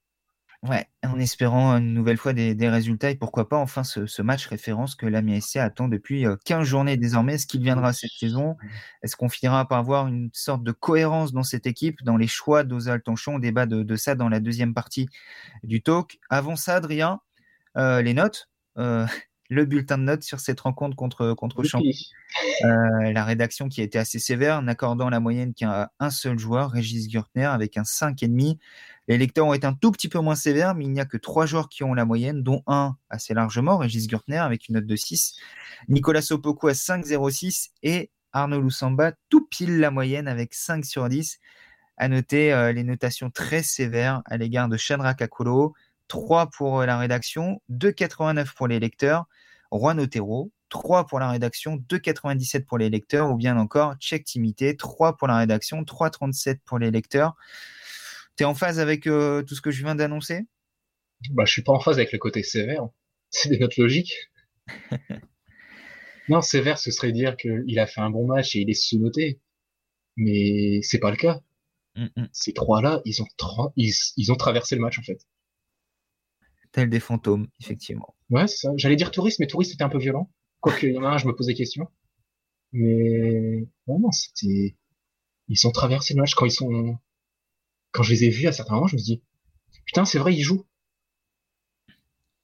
Ouais, 0.63 0.85
en 1.03 1.17
espérant 1.19 1.71
une 1.77 1.93
nouvelle 1.93 2.17
fois 2.17 2.33
des, 2.33 2.69
résultats 2.69 3.11
et 3.11 3.15
pourquoi 3.15 3.47
pas 3.47 3.55
enfin 3.57 3.85
ce, 3.85 4.21
match 4.21 4.45
référence 4.47 4.95
que 4.95 5.05
la 5.05 5.21
MSC 5.21 5.55
attend 5.55 5.87
depuis 5.87 6.25
15 6.43 6.61
euh, 6.61 6.63
journées 6.65 6.97
désormais. 6.97 7.35
Est-ce 7.35 7.47
qu'il 7.47 7.61
viendra 7.61 7.93
cette 7.93 8.11
saison? 8.11 8.57
Est-ce 9.01 9.15
qu'on 9.15 9.29
finira 9.29 9.67
par 9.67 9.77
avoir 9.77 10.07
une 10.07 10.29
sorte 10.33 10.63
de 10.63 10.73
cohérence 10.73 11.31
dans 11.31 11.43
cette 11.43 11.65
équipe, 11.65 12.03
dans 12.03 12.17
les 12.17 12.27
choix 12.27 12.63
d'Ozal 12.63 13.01
Tanchon? 13.01 13.35
On 13.35 13.39
débat 13.39 13.67
de, 13.67 13.95
ça 13.95 14.15
dans 14.15 14.27
la 14.27 14.41
deuxième 14.41 14.73
partie 14.73 15.07
du 15.63 15.81
talk. 15.81 16.19
Avant 16.29 16.57
ça, 16.57 16.75
Adrien, 16.75 17.21
euh, 17.77 18.01
les 18.01 18.13
notes. 18.13 18.49
Euh, 18.77 19.05
le 19.49 19.65
bulletin 19.65 19.97
de 19.97 20.03
notes 20.03 20.23
sur 20.23 20.39
cette 20.39 20.59
rencontre 20.59 20.95
contre, 20.95 21.33
contre 21.33 21.63
Champy. 21.63 22.11
Euh, 22.63 23.11
la 23.11 23.25
rédaction 23.25 23.67
qui 23.67 23.81
a 23.81 23.83
été 23.83 23.97
assez 23.97 24.19
sévère, 24.19 24.61
n'accordant 24.61 25.09
la 25.09 25.19
moyenne 25.19 25.53
qu'à 25.53 25.91
un 25.99 26.09
seul 26.11 26.37
joueur, 26.37 26.71
Régis 26.71 27.07
Gürtner, 27.09 27.45
avec 27.45 27.75
un 27.75 27.83
5,5. 27.83 28.57
Les 29.07 29.17
lecteurs 29.17 29.47
ont 29.47 29.53
été 29.55 29.65
un 29.65 29.73
tout 29.73 29.91
petit 29.91 30.07
peu 30.07 30.19
moins 30.19 30.35
sévères, 30.35 30.75
mais 30.75 30.85
il 30.85 30.91
n'y 30.91 30.99
a 30.99 31.05
que 31.05 31.17
trois 31.17 31.47
joueurs 31.47 31.67
qui 31.67 31.83
ont 31.83 31.95
la 31.95 32.05
moyenne, 32.05 32.43
dont 32.43 32.61
un 32.67 32.95
assez 33.09 33.33
largement, 33.33 33.77
Régis 33.77 34.07
Gürtner, 34.07 34.37
avec 34.37 34.69
une 34.69 34.75
note 34.75 34.85
de 34.85 34.95
6. 34.95 35.35
Nicolas 35.87 36.21
Sopoko 36.21 36.67
à 36.67 36.73
5,06 36.73 37.69
et 37.81 38.11
Arnaud 38.33 38.61
Loussamba 38.61 39.13
tout 39.29 39.47
pile 39.47 39.79
la 39.79 39.89
moyenne 39.89 40.27
avec 40.27 40.53
5 40.53 40.85
sur 40.85 41.09
10. 41.09 41.39
À 41.97 42.07
noter 42.07 42.53
euh, 42.53 42.71
les 42.71 42.83
notations 42.83 43.31
très 43.31 43.63
sévères 43.63 44.21
à 44.25 44.37
l'égard 44.37 44.69
de 44.69 44.77
Shadrach 44.77 45.17
Kakolo, 45.17 45.73
3 46.09 46.49
pour 46.49 46.81
la 46.81 46.97
rédaction, 46.97 47.61
2,89 47.71 48.53
pour 48.55 48.67
les 48.67 48.79
lecteurs. 48.79 49.25
Juan 49.71 49.99
Otero, 49.99 50.51
3 50.69 51.07
pour 51.07 51.19
la 51.19 51.29
rédaction, 51.29 51.77
2,97 51.77 52.65
pour 52.65 52.77
les 52.77 52.89
lecteurs, 52.89 53.29
ou 53.29 53.35
bien 53.35 53.57
encore 53.57 53.95
Check 53.99 54.25
Timité, 54.25 54.75
3 54.75 55.17
pour 55.17 55.27
la 55.27 55.37
rédaction, 55.37 55.83
3,37 55.83 56.59
pour 56.65 56.79
les 56.79 56.91
lecteurs. 56.91 57.35
Tu 58.35 58.43
es 58.43 58.45
en 58.45 58.55
phase 58.55 58.79
avec 58.79 59.07
euh, 59.07 59.43
tout 59.43 59.55
ce 59.55 59.61
que 59.61 59.71
je 59.71 59.83
viens 59.83 59.95
d'annoncer? 59.95 60.47
Bah, 61.31 61.45
je 61.45 61.51
suis 61.51 61.63
pas 61.63 61.73
en 61.73 61.79
phase 61.79 61.97
avec 61.97 62.11
le 62.11 62.19
côté 62.19 62.43
sévère. 62.43 62.87
C'est 63.29 63.49
des 63.49 63.59
notes 63.59 63.77
logiques. 63.77 64.15
non, 66.29 66.41
sévère, 66.41 66.77
ce 66.79 66.91
serait 66.91 67.11
dire 67.11 67.37
qu'il 67.37 67.77
a 67.79 67.85
fait 67.85 68.01
un 68.01 68.09
bon 68.09 68.25
match 68.25 68.55
et 68.55 68.59
il 68.59 68.69
est 68.69 68.73
sous-noté. 68.73 69.39
Mais 70.17 70.79
c'est 70.81 70.99
pas 70.99 71.11
le 71.11 71.17
cas. 71.17 71.41
Mm, 71.95 72.07
mm. 72.15 72.29
Ces 72.31 72.53
trois-là, 72.53 73.01
ils 73.05 73.21
ont, 73.21 73.27
ils, 73.75 74.31
ont 74.31 74.35
traversé 74.35 74.75
le 74.75 74.81
match, 74.81 74.97
en 74.97 75.03
fait. 75.03 75.19
Tel 76.71 76.89
des 76.89 76.99
fantômes, 76.99 77.47
effectivement. 77.59 78.15
Ouais, 78.29 78.47
c'est 78.47 78.57
ça. 78.57 78.71
J'allais 78.75 78.95
dire 78.95 79.11
touriste, 79.11 79.39
mais 79.39 79.47
touriste, 79.47 79.71
c'était 79.71 79.83
un 79.83 79.89
peu 79.89 79.97
violent. 79.97 80.29
Quoique, 80.59 80.85
il 80.85 80.93
y 80.93 80.97
en 80.97 81.03
a 81.03 81.09
un, 81.09 81.17
je 81.17 81.27
me 81.27 81.33
pose 81.33 81.47
des 81.47 81.55
questions. 81.55 81.87
Mais, 82.71 83.67
non, 83.87 84.11
c'était, 84.11 84.75
ils 85.47 85.67
ont 85.67 85.71
traversé 85.71 86.13
le 86.13 86.21
match 86.21 86.35
quand 86.35 86.45
ils 86.45 86.51
sont, 86.51 86.97
quand 87.91 88.03
je 88.03 88.11
les 88.11 88.25
ai 88.25 88.29
vus 88.29 88.47
à 88.47 88.51
certains 88.51 88.75
moments, 88.75 88.87
je 88.87 88.95
me 88.95 88.99
suis 88.99 89.15
dit, 89.15 89.23
putain, 89.85 90.05
c'est 90.05 90.19
vrai, 90.19 90.35
ils 90.35 90.43
jouent. 90.43 90.65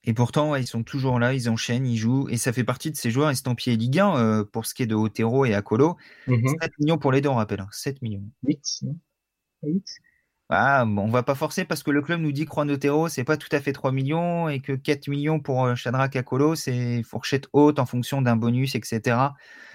Et 0.08 0.14
pourtant, 0.14 0.56
ils 0.56 0.68
sont 0.68 0.84
toujours 0.84 1.20
là, 1.20 1.34
ils 1.34 1.50
enchaînent, 1.50 1.88
ils 1.88 1.98
jouent, 1.98 2.30
et 2.30 2.38
ça 2.38 2.54
fait 2.54 2.64
partie 2.64 2.92
de 2.92 2.96
ces 2.96 3.10
joueurs 3.10 3.32
estampillés 3.32 3.76
Ligue 3.76 4.00
1 4.00 4.18
euh, 4.18 4.44
pour 4.44 4.66
ce 4.68 4.76
qui 4.76 4.84
est 4.84 4.88
de 4.88 4.96
Otero 4.96 5.46
et 5.46 5.56
Akolo. 5.56 5.98
7 6.28 6.38
mhm. 6.38 6.56
millions 6.80 6.98
pour 6.98 7.12
les 7.12 7.22
deux, 7.22 7.30
on 7.30 7.36
rappelle. 7.36 7.66
7 7.72 7.96
hein. 7.96 8.00
millions. 8.04 8.24
8, 8.44 8.84
8. 9.64 9.84
Ah, 10.50 10.86
bon, 10.86 11.02
on 11.02 11.10
va 11.10 11.24
pas 11.24 11.34
forcer 11.34 11.66
parce 11.66 11.82
que 11.82 11.90
le 11.90 12.04
club 12.04 12.22
nous 12.22 12.32
dit 12.32 12.46
que 12.46 12.52
Juan 12.54 12.70
Otero, 12.70 13.10
c'est 13.10 13.24
pas 13.24 13.36
tout 13.36 13.48
à 13.52 13.60
fait 13.60 13.74
3 13.74 13.92
millions 13.92 14.48
et 14.48 14.60
que 14.60 14.74
4 14.74 15.08
millions 15.08 15.40
pour 15.40 15.66
euh, 15.66 15.74
Shadrach 15.74 16.16
Akolo, 16.16 16.54
c'est 16.54 17.02
fourchette 17.02 17.48
haute 17.52 17.80
en 17.80 17.88
fonction 17.88 18.22
d'un 18.22 18.36
bonus, 18.36 18.76
etc. 18.76 19.18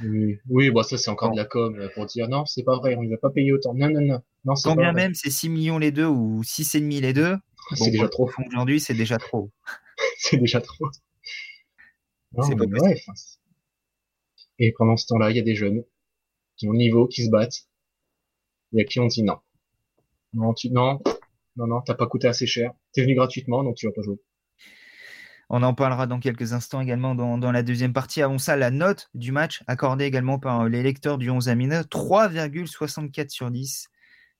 Oui, 0.00 0.38
oui 0.48 0.70
bah 0.70 0.84
ça 0.84 0.96
c'est 0.96 1.10
encore 1.10 1.32
de 1.32 1.36
la 1.36 1.44
com 1.44 1.76
euh, 1.76 1.88
pour 1.92 2.06
dire 2.06 2.28
non, 2.28 2.46
c'est 2.46 2.62
pas 2.62 2.76
vrai, 2.76 2.94
on 2.94 3.02
ne 3.02 3.10
va 3.10 3.16
pas 3.16 3.30
payer 3.30 3.52
autant. 3.52 3.74
Non, 3.74 3.90
non, 3.90 4.00
non. 4.00 4.22
non 4.44 4.54
Quand 4.62 4.76
bien 4.76 4.92
même 4.92 5.12
c'est 5.14 5.30
6 5.30 5.48
millions 5.48 5.78
les 5.78 5.90
deux 5.90 6.06
ou 6.06 6.42
6,5 6.42 7.00
les 7.00 7.12
deux, 7.12 7.36
c'est 7.74 7.90
déjà 7.90 8.08
trop. 8.08 8.30
Aujourd'hui, 8.46 8.78
c'est 8.78 8.94
déjà 8.94 9.18
trop. 9.18 9.50
c'est 10.18 10.36
déjà 10.36 10.60
trop. 10.60 10.86
C'est 12.42 12.54
pas 12.54 12.66
bref. 12.66 13.00
Et 14.60 14.72
pendant 14.78 14.96
ce 14.96 15.06
temps-là, 15.08 15.30
il 15.30 15.36
y 15.36 15.40
a 15.40 15.42
des 15.42 15.56
jeunes 15.56 15.82
qui 16.56 16.68
ont 16.68 16.72
le 16.72 16.78
niveau, 16.78 17.08
qui 17.08 17.24
se 17.24 17.30
battent, 17.30 17.66
et 18.72 18.82
à 18.82 18.84
qui 18.84 19.00
on 19.00 19.06
dit 19.06 19.24
non. 19.24 19.38
Non, 20.32 20.54
tu, 20.54 20.70
non, 20.70 21.00
non, 21.56 21.66
non, 21.66 21.80
t'as 21.80 21.94
pas 21.94 22.06
coûté 22.06 22.28
assez 22.28 22.46
cher. 22.46 22.72
T'es 22.92 23.02
venu 23.02 23.14
gratuitement, 23.14 23.64
donc 23.64 23.76
tu 23.76 23.86
vas 23.86 23.92
pas 23.92 24.02
jouer. 24.02 24.20
On 25.52 25.64
en 25.64 25.74
parlera 25.74 26.06
dans 26.06 26.20
quelques 26.20 26.52
instants 26.52 26.80
également 26.80 27.16
dans, 27.16 27.36
dans, 27.36 27.50
la 27.50 27.64
deuxième 27.64 27.92
partie. 27.92 28.22
Avant 28.22 28.38
ça, 28.38 28.56
la 28.56 28.70
note 28.70 29.10
du 29.14 29.32
match 29.32 29.64
accordée 29.66 30.04
également 30.04 30.38
par 30.38 30.68
les 30.68 30.82
lecteurs 30.82 31.18
du 31.18 31.28
11 31.28 31.48
Amina, 31.48 31.82
3,64 31.82 33.30
sur 33.30 33.50
10. 33.50 33.88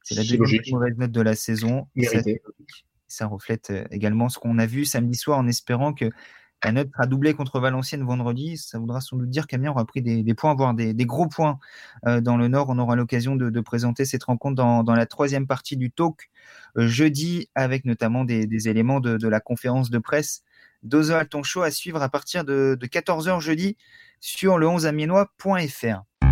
C'est 0.05 0.15
la 0.15 0.23
deuxième 0.23 0.63
mauvaise 0.71 0.97
note 0.97 1.11
de 1.11 1.21
la 1.21 1.35
saison. 1.35 1.89
Ça 3.09 3.27
reflète 3.27 3.71
euh, 3.71 3.85
également 3.91 4.29
ce 4.29 4.39
qu'on 4.39 4.57
a 4.59 4.67
vu 4.67 4.85
samedi 4.85 5.19
soir 5.19 5.37
en 5.37 5.49
espérant 5.49 5.93
que 5.93 6.13
la 6.65 6.73
note 6.73 6.91
sera 6.93 7.07
doublée 7.07 7.35
contre 7.35 7.59
Valenciennes 7.59 8.05
vendredi. 8.05 8.57
Ça 8.57 8.79
voudra 8.79 9.01
sans 9.01 9.17
doute 9.17 9.31
dire 9.31 9.47
qu'Amiens 9.47 9.71
aura 9.71 9.85
pris 9.85 10.03
des, 10.03 10.35
points, 10.35 10.55
voire 10.55 10.75
des, 10.75 10.95
gros 11.07 11.27
points 11.27 11.59
euh, 12.07 12.21
dans 12.21 12.37
le 12.37 12.49
Nord. 12.49 12.67
On 12.69 12.79
aura 12.79 12.97
l'occasion 12.97 13.37
de, 13.37 13.61
présenter 13.61 14.05
cette 14.05 14.25
rencontre 14.25 14.57
dans, 14.57 14.95
la 14.95 15.07
troisième 15.07 15.47
partie 15.47 15.77
du 15.77 15.91
talk 15.91 16.31
euh, 16.77 16.87
jeudi, 16.87 17.49
avec 17.55 17.85
notamment 17.85 18.25
des, 18.25 18.69
éléments 18.69 19.01
de, 19.01 19.29
la 19.29 19.41
conférence 19.41 19.91
de 19.91 19.99
presse 19.99 20.43
d'Oswald 20.83 21.29
Tonchot 21.29 21.63
à 21.63 21.71
suivre 21.71 22.03
à 22.03 22.09
partir 22.09 22.45
de, 22.45 22.77
14h 22.81 23.41
jeudi 23.41 23.77
sur 24.21 24.59
le 24.59 24.67
11amiennois.fr. 24.67 26.30